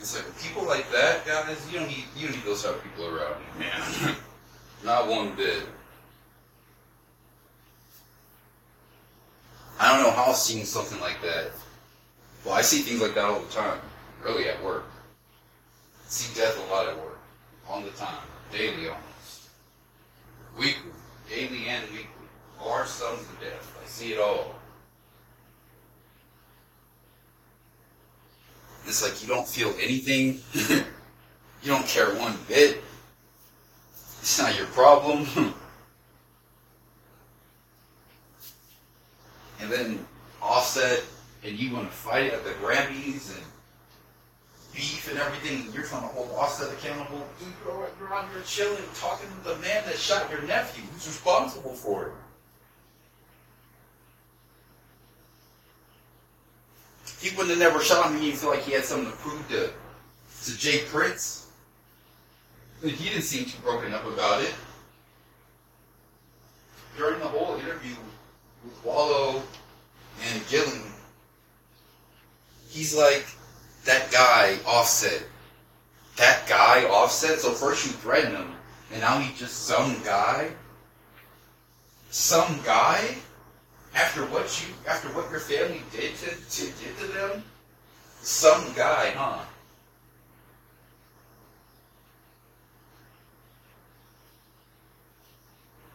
It's 0.00 0.16
like 0.16 0.42
people 0.42 0.64
like 0.64 0.90
that, 0.92 1.26
guys. 1.26 1.58
You 1.70 1.80
don't 1.80 1.88
need 1.88 2.04
you 2.16 2.28
don't 2.28 2.36
need 2.36 2.46
those 2.46 2.62
type 2.62 2.74
of 2.74 2.82
people 2.82 3.04
around 3.04 3.36
you, 3.54 3.60
man. 3.60 4.16
Not 4.82 5.08
one 5.08 5.36
bit. 5.36 5.64
I 9.78 10.00
seeing 10.46 10.64
something 10.64 11.00
like 11.00 11.20
that. 11.22 11.50
Well, 12.44 12.54
I 12.54 12.62
see 12.62 12.78
things 12.78 13.02
like 13.02 13.14
that 13.16 13.24
all 13.24 13.40
the 13.40 13.52
time. 13.52 13.80
Really 14.24 14.48
at 14.48 14.62
work. 14.62 14.84
I 14.88 16.08
see 16.08 16.32
death 16.40 16.56
a 16.68 16.72
lot 16.72 16.86
at 16.86 16.96
work. 16.96 17.18
All 17.68 17.80
the 17.80 17.90
time. 17.90 18.22
Daily 18.52 18.86
almost. 18.86 19.48
Weekly. 20.56 20.92
Daily 21.28 21.66
and 21.66 21.84
weekly. 21.90 22.06
Large 22.64 22.86
sums 22.86 23.22
of 23.22 23.40
death. 23.40 23.76
I 23.82 23.86
see 23.88 24.12
it 24.12 24.20
all. 24.20 24.54
It's 28.86 29.02
like 29.02 29.20
you 29.20 29.26
don't 29.26 29.48
feel 29.48 29.74
anything. 29.80 30.40
you 30.54 30.84
don't 31.64 31.86
care 31.88 32.14
one 32.14 32.38
bit. 32.46 32.84
It's 34.20 34.38
not 34.38 34.56
your 34.56 34.66
problem. 34.66 35.26
and 39.60 39.72
then 39.72 40.06
And 40.76 41.58
you 41.58 41.74
want 41.74 41.88
to 41.88 41.94
fight 41.96 42.32
at 42.32 42.44
the 42.44 42.50
Grammys 42.50 43.34
and 43.34 43.44
beef 44.74 45.08
and 45.10 45.18
everything, 45.18 45.66
and 45.66 45.74
you're 45.74 45.84
trying 45.84 46.02
to 46.02 46.08
hold 46.08 46.30
Offset 46.32 46.70
accountable. 46.72 47.26
Dude, 47.38 47.48
you're, 47.64 47.88
you're 47.98 48.12
out 48.12 48.28
here 48.30 48.42
chilling, 48.44 48.82
talking 48.94 49.28
to 49.28 49.48
the 49.48 49.56
man 49.56 49.84
that 49.86 49.96
shot 49.96 50.30
your 50.30 50.42
nephew, 50.42 50.84
who's 50.92 51.06
responsible 51.06 51.72
for 51.72 52.06
it. 52.06 52.12
He 57.20 57.34
wouldn't 57.36 57.50
have 57.50 57.58
never 57.58 57.82
shot 57.82 58.10
him. 58.10 58.20
He 58.20 58.32
feel 58.32 58.50
like 58.50 58.62
he 58.62 58.72
had 58.72 58.84
something 58.84 59.10
to 59.10 59.16
prove 59.16 59.48
to 59.48 59.70
to 60.44 60.58
J 60.58 60.84
Prince. 60.86 61.48
But 62.82 62.90
he 62.90 63.08
didn't 63.08 63.22
seem 63.22 63.46
too 63.46 63.58
broken 63.62 63.94
up 63.94 64.04
about 64.04 64.42
it. 64.42 64.54
During 66.96 67.18
the 67.20 67.26
whole 67.26 67.56
interview 67.56 67.94
with 68.64 68.84
Wallo 68.84 69.42
and 70.22 70.48
Gillie, 70.48 70.80
he's 72.68 72.94
like 72.94 73.26
that 73.84 74.10
guy 74.10 74.58
Offset. 74.66 75.22
That 76.16 76.48
guy 76.48 76.84
Offset. 76.84 77.40
So 77.40 77.52
first 77.52 77.86
you 77.86 77.92
threaten 77.92 78.34
him, 78.34 78.52
and 78.92 79.00
now 79.00 79.18
he's 79.18 79.38
just 79.38 79.66
some 79.66 79.96
guy. 80.04 80.50
Some 82.10 82.60
guy. 82.64 83.16
After 83.94 84.26
what 84.26 84.44
you, 84.60 84.74
after 84.86 85.08
what 85.08 85.30
your 85.30 85.40
family 85.40 85.80
did 85.90 86.14
to, 86.16 86.26
to 86.26 86.62
did 86.66 86.98
to 86.98 87.06
them, 87.14 87.42
some 88.20 88.62
guy, 88.74 89.12
huh? 89.12 89.38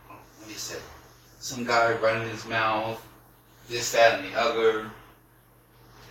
What 0.07 0.49
he 0.49 0.55
say? 0.55 0.79
Some 1.39 1.63
guy 1.63 1.93
running 1.93 2.27
his 2.29 2.47
mouth, 2.47 3.05
this, 3.71 3.91
that, 3.93 4.19
and 4.19 4.31
the 4.31 4.37
other, 4.37 4.91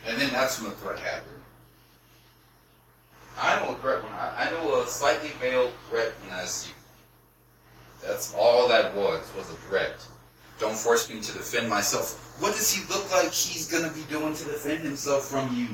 and 0.06 0.20
then 0.20 0.30
that's 0.30 0.60
when 0.60 0.70
the 0.70 0.76
threat 0.76 0.98
happened. 0.98 1.26
I 3.38 3.60
know 3.60 3.72
a 3.72 3.74
threat 3.76 4.02
when 4.02 4.12
I, 4.12 4.46
I 4.46 4.50
know 4.50 4.82
a 4.82 4.86
slightly 4.86 5.30
veiled 5.40 5.72
threat 5.88 6.12
when 6.24 6.32
I 6.32 6.44
see. 6.44 6.72
That's 8.02 8.34
all 8.34 8.66
that 8.68 8.94
was 8.94 9.30
was 9.36 9.50
a 9.50 9.56
threat. 9.68 10.04
Don't 10.58 10.76
force 10.76 11.08
me 11.08 11.20
to 11.20 11.32
defend 11.32 11.68
myself. 11.68 12.36
What 12.40 12.54
does 12.54 12.72
he 12.72 12.82
look 12.92 13.10
like 13.12 13.32
he's 13.32 13.70
going 13.70 13.88
to 13.88 13.94
be 13.94 14.02
doing 14.10 14.34
to 14.34 14.44
defend 14.44 14.82
himself 14.82 15.26
from 15.26 15.54
you? 15.54 15.68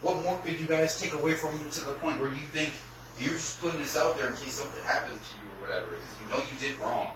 What 0.00 0.22
more 0.22 0.38
could 0.38 0.58
you 0.58 0.66
guys 0.66 1.00
take 1.00 1.12
away 1.12 1.34
from 1.34 1.58
him 1.58 1.70
to 1.70 1.80
the 1.84 1.92
point 1.94 2.20
where 2.20 2.30
you 2.30 2.46
think 2.52 2.72
you're 3.18 3.34
just 3.34 3.60
putting 3.60 3.80
this 3.80 3.96
out 3.96 4.16
there 4.16 4.28
in 4.28 4.36
case 4.36 4.54
something 4.54 4.82
happened 4.84 5.20
to 5.20 5.36
you 5.36 5.50
or 5.50 5.68
whatever, 5.68 5.90
because 5.90 6.16
you 6.22 6.28
know 6.30 6.42
you 6.50 6.68
did 6.68 6.80
wrong. 6.80 7.10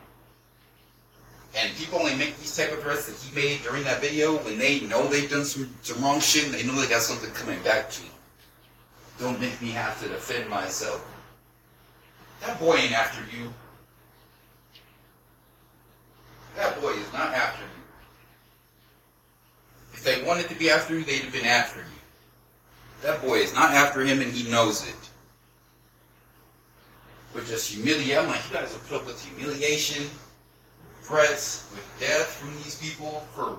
And 1.56 1.74
people 1.76 2.00
only 2.00 2.16
make 2.16 2.36
these 2.38 2.56
type 2.56 2.72
of 2.72 2.80
threats 2.80 3.06
that 3.06 3.16
he 3.16 3.34
made 3.34 3.62
during 3.62 3.84
that 3.84 4.00
video 4.00 4.36
when 4.38 4.58
they 4.58 4.80
know 4.80 5.06
they've 5.06 5.30
done 5.30 5.44
some, 5.44 5.72
some 5.82 6.02
wrong 6.02 6.20
shit 6.20 6.46
and 6.46 6.54
they 6.54 6.64
know 6.64 6.74
they 6.80 6.88
got 6.88 7.02
something 7.02 7.30
coming 7.30 7.62
back 7.62 7.90
to 7.90 8.02
them. 8.02 8.10
Don't 9.20 9.40
make 9.40 9.60
me 9.62 9.70
have 9.70 10.00
to 10.02 10.08
defend 10.08 10.50
myself. 10.50 11.06
That 12.40 12.58
boy 12.58 12.74
ain't 12.76 12.92
after 12.92 13.22
you. 13.36 13.52
That 16.56 16.80
boy 16.80 16.90
is 16.90 17.12
not 17.12 17.32
after 17.32 17.62
you. 17.62 17.68
If 19.92 20.04
they 20.04 20.22
wanted 20.24 20.48
to 20.48 20.54
be 20.56 20.70
after 20.70 20.98
you, 20.98 21.04
they'd 21.04 21.22
have 21.22 21.32
been 21.32 21.46
after 21.46 21.80
you. 21.80 21.86
That 23.02 23.22
boy 23.22 23.36
is 23.36 23.54
not 23.54 23.72
after 23.72 24.04
him 24.04 24.20
and 24.20 24.32
he 24.32 24.50
knows 24.50 24.86
it. 24.86 24.94
But 27.32 27.46
just 27.46 27.72
humiliate. 27.72 28.18
I'm 28.18 28.26
like, 28.26 28.40
you 28.48 28.56
guys 28.56 28.72
have 28.72 28.88
put 28.88 29.00
up 29.00 29.06
with 29.06 29.24
humiliation, 29.24 30.08
threats, 31.04 31.68
with 31.70 31.86
death 32.00 32.32
from 32.36 32.54
these 32.62 32.76
people 32.78 33.26
for 33.34 33.58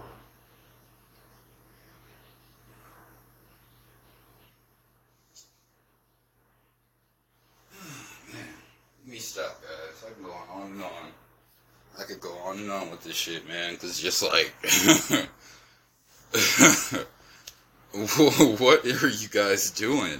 hmm, 7.71 8.33
Man, 8.33 8.43
let 9.05 9.13
me 9.13 9.19
stop, 9.19 9.61
guys. 9.61 10.03
I 10.05 10.13
can 10.13 10.23
go 10.23 10.33
on 10.51 10.71
and 10.71 10.81
on. 10.81 10.89
I 11.99 12.03
could 12.03 12.19
go 12.19 12.35
on 12.45 12.57
and 12.57 12.71
on 12.71 12.89
with 12.89 13.03
this 13.03 13.15
shit, 13.15 13.47
man, 13.47 13.73
because 13.75 13.99
just 13.99 14.23
like, 14.23 14.51
what 18.59 18.85
are 18.85 19.07
you 19.07 19.27
guys 19.29 19.69
doing? 19.69 20.19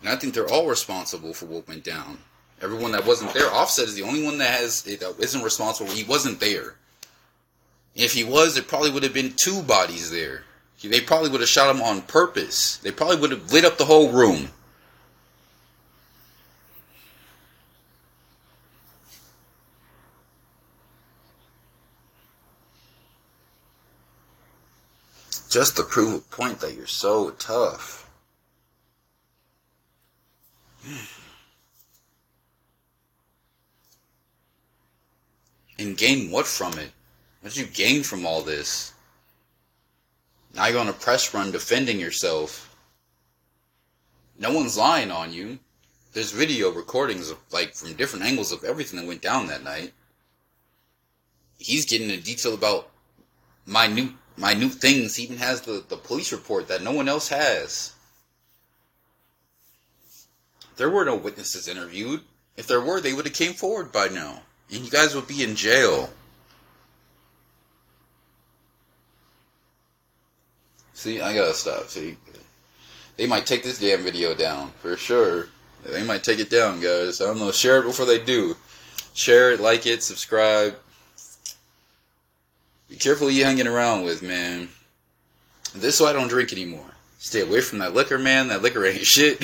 And 0.00 0.08
I 0.08 0.16
think 0.16 0.32
they're 0.32 0.50
all 0.50 0.66
responsible 0.66 1.34
for 1.34 1.44
what 1.44 1.68
went 1.68 1.84
down 1.84 2.18
Everyone 2.62 2.92
that 2.92 3.06
wasn't 3.06 3.32
there, 3.32 3.50
Offset 3.50 3.86
is 3.86 3.94
the 3.94 4.02
only 4.02 4.22
one 4.22 4.36
that 4.38 4.60
has 4.60 4.82
that 4.82 5.14
isn't 5.18 5.42
responsible. 5.42 5.90
He 5.90 6.04
wasn't 6.04 6.40
there. 6.40 6.74
If 7.94 8.12
he 8.12 8.22
was, 8.22 8.54
there 8.54 8.62
probably 8.62 8.90
would 8.90 9.02
have 9.02 9.14
been 9.14 9.32
two 9.34 9.62
bodies 9.62 10.10
there. 10.10 10.44
They 10.82 11.00
probably 11.00 11.30
would 11.30 11.40
have 11.40 11.48
shot 11.48 11.74
him 11.74 11.82
on 11.82 12.02
purpose. 12.02 12.76
They 12.78 12.90
probably 12.90 13.16
would 13.16 13.30
have 13.30 13.52
lit 13.52 13.64
up 13.64 13.76
the 13.76 13.84
whole 13.84 14.12
room. 14.12 14.48
Just 25.50 25.76
to 25.76 25.82
prove 25.82 26.14
a 26.14 26.18
point 26.34 26.60
that 26.60 26.74
you're 26.74 26.86
so 26.86 27.30
tough. 27.32 28.08
And 35.80 35.96
gain 35.96 36.30
what 36.30 36.46
from 36.46 36.74
it? 36.74 36.92
What 37.40 37.54
did 37.54 37.56
you 37.56 37.66
gain 37.66 38.02
from 38.02 38.26
all 38.26 38.42
this? 38.42 38.92
Now 40.54 40.66
you're 40.66 40.78
on 40.78 40.88
a 40.88 40.92
press 40.92 41.32
run 41.32 41.52
defending 41.52 41.98
yourself. 41.98 42.76
No 44.38 44.52
one's 44.52 44.76
lying 44.76 45.10
on 45.10 45.32
you. 45.32 45.58
There's 46.12 46.32
video 46.32 46.70
recordings 46.70 47.30
of 47.30 47.38
like 47.50 47.74
from 47.74 47.94
different 47.94 48.26
angles 48.26 48.52
of 48.52 48.62
everything 48.62 49.00
that 49.00 49.08
went 49.08 49.22
down 49.22 49.46
that 49.46 49.64
night. 49.64 49.94
He's 51.56 51.86
getting 51.86 52.10
into 52.10 52.22
detail 52.22 52.52
about 52.52 52.90
minute 53.64 54.12
minute 54.36 54.72
things. 54.72 55.16
He 55.16 55.22
even 55.22 55.38
has 55.38 55.62
the, 55.62 55.82
the 55.88 55.96
police 55.96 56.30
report 56.30 56.68
that 56.68 56.82
no 56.82 56.92
one 56.92 57.08
else 57.08 57.28
has. 57.28 57.94
There 60.76 60.90
were 60.90 61.06
no 61.06 61.16
witnesses 61.16 61.68
interviewed. 61.68 62.20
If 62.58 62.66
there 62.66 62.82
were, 62.82 63.00
they 63.00 63.14
would 63.14 63.24
have 63.24 63.34
came 63.34 63.54
forward 63.54 63.92
by 63.92 64.08
now. 64.08 64.42
And 64.72 64.84
you 64.84 64.90
guys 64.90 65.14
would 65.14 65.26
be 65.26 65.42
in 65.42 65.56
jail. 65.56 66.10
See, 70.94 71.20
I 71.20 71.34
gotta 71.34 71.54
stop. 71.54 71.88
See, 71.88 72.16
they 73.16 73.26
might 73.26 73.46
take 73.46 73.62
this 73.62 73.78
damn 73.78 74.02
video 74.02 74.34
down 74.34 74.70
for 74.80 74.96
sure. 74.96 75.48
They 75.84 76.02
might 76.04 76.22
take 76.22 76.40
it 76.40 76.50
down, 76.50 76.80
guys. 76.80 77.20
I 77.20 77.26
don't 77.26 77.38
know. 77.38 77.52
Share 77.52 77.80
it 77.80 77.84
before 77.84 78.06
they 78.06 78.22
do. 78.22 78.56
Share 79.14 79.52
it, 79.52 79.60
like 79.60 79.86
it, 79.86 80.02
subscribe. 80.02 80.76
Be 82.88 82.96
careful 82.96 83.28
who 83.28 83.32
you 83.32 83.44
hanging 83.44 83.66
around 83.66 84.04
with, 84.04 84.22
man. 84.22 84.68
This 85.74 85.94
is 85.96 86.00
why 86.00 86.10
I 86.10 86.12
don't 86.12 86.28
drink 86.28 86.52
anymore. 86.52 86.90
Stay 87.18 87.42
away 87.42 87.60
from 87.60 87.78
that 87.78 87.94
liquor, 87.94 88.18
man. 88.18 88.48
That 88.48 88.62
liquor 88.62 88.84
ain't 88.84 89.00
shit. 89.06 89.40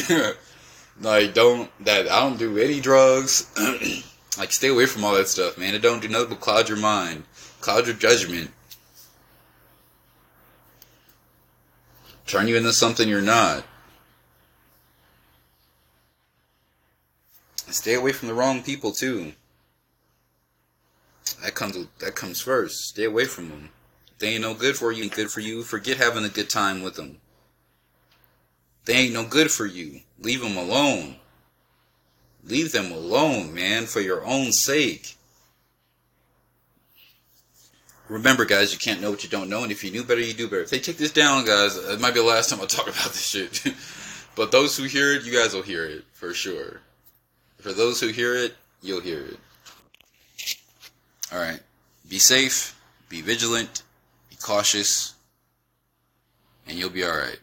like, 1.01 1.35
don't 1.35 1.71
that 1.85 2.09
I 2.11 2.21
don't 2.21 2.39
do 2.39 2.59
any 2.59 2.81
drugs. 2.81 3.51
like, 4.39 4.53
stay 4.53 4.69
away 4.69 4.87
from 4.87 5.05
all 5.05 5.15
that 5.15 5.29
stuff, 5.29 5.59
man. 5.59 5.75
It 5.75 5.83
don't 5.83 6.03
do 6.03 6.09
nothing 6.09 6.31
but 6.31 6.41
cloud 6.41 6.69
your 6.69 6.79
mind, 6.79 7.25
cloud 7.61 7.87
your 7.87 7.97
judgment. 7.97 8.51
turn 12.27 12.49
you 12.49 12.57
into 12.57 12.73
something 12.73 13.09
you're 13.09 13.23
not. 13.23 13.65
Stay 17.69 17.95
away 17.95 18.13
from 18.13 18.29
the 18.29 18.35
wrong 18.35 18.63
people 18.63 18.93
too. 18.93 19.33
That 21.43 21.55
comes 21.55 21.77
that 21.99 22.15
comes 22.15 22.41
first. 22.41 22.89
Stay 22.89 23.05
away 23.05 23.25
from 23.25 23.49
them. 23.49 23.71
They 24.19 24.29
ain't 24.29 24.43
no 24.43 24.55
good 24.55 24.77
for 24.77 24.93
you. 24.93 25.05
Ain't 25.05 25.15
good 25.15 25.31
for 25.31 25.41
you. 25.41 25.63
Forget 25.63 25.99
having 25.99 26.25
a 26.25 26.29
good 26.29 26.49
time 26.49 26.83
with 26.83 26.95
them. 26.95 27.19
They 28.85 28.95
ain't 28.95 29.15
no 29.15 29.25
good 29.25 29.51
for 29.51 29.67
you. 29.67 30.01
Leave 30.19 30.41
them 30.41 30.57
alone. 30.57 31.17
Leave 32.47 32.71
them 32.73 32.93
alone, 32.93 33.53
man, 33.53 33.87
for 33.87 34.01
your 34.01 34.25
own 34.25 34.53
sake. 34.53 35.17
Remember, 38.09 38.45
guys, 38.45 38.73
you 38.73 38.79
can't 38.79 39.01
know 39.01 39.11
what 39.11 39.25
you 39.25 39.31
don't 39.31 39.51
know, 39.51 39.65
and 39.65 39.73
if 39.73 39.83
you 39.83 39.91
knew 39.91 40.05
better, 40.05 40.21
you 40.21 40.33
do 40.33 40.47
better. 40.47 40.63
If 40.63 40.71
they 40.71 40.79
take 40.79 40.97
this 40.97 41.13
down, 41.13 41.45
guys, 41.45 41.77
it 41.77 42.01
might 42.01 42.15
be 42.15 42.21
the 42.21 42.27
last 42.27 42.51
time 42.51 42.61
I 42.61 42.67
talk 42.67 42.87
about 42.87 43.13
this 43.13 43.27
shit. 43.27 43.65
but 44.37 44.53
those 44.53 44.77
who 44.77 44.85
hear 44.85 45.13
it, 45.13 45.25
you 45.25 45.33
guys 45.33 45.55
will 45.55 45.63
hear 45.63 45.85
it 45.85 46.05
for 46.13 46.33
sure. 46.33 46.81
For 47.59 47.73
those 47.73 48.01
who 48.01 48.09
hear 48.09 48.37
it, 48.37 48.55
you'll 48.81 49.01
hear 49.01 49.25
it. 49.25 49.39
All 51.33 51.41
right. 51.41 51.61
Be 52.09 52.21
safe, 52.21 52.81
be 53.09 53.23
vigilant, 53.23 53.83
be 54.31 54.37
cautious, 54.37 55.15
and 56.69 56.79
you'll 56.79 56.91
be 56.91 57.03
all 57.03 57.17
right. 57.17 57.41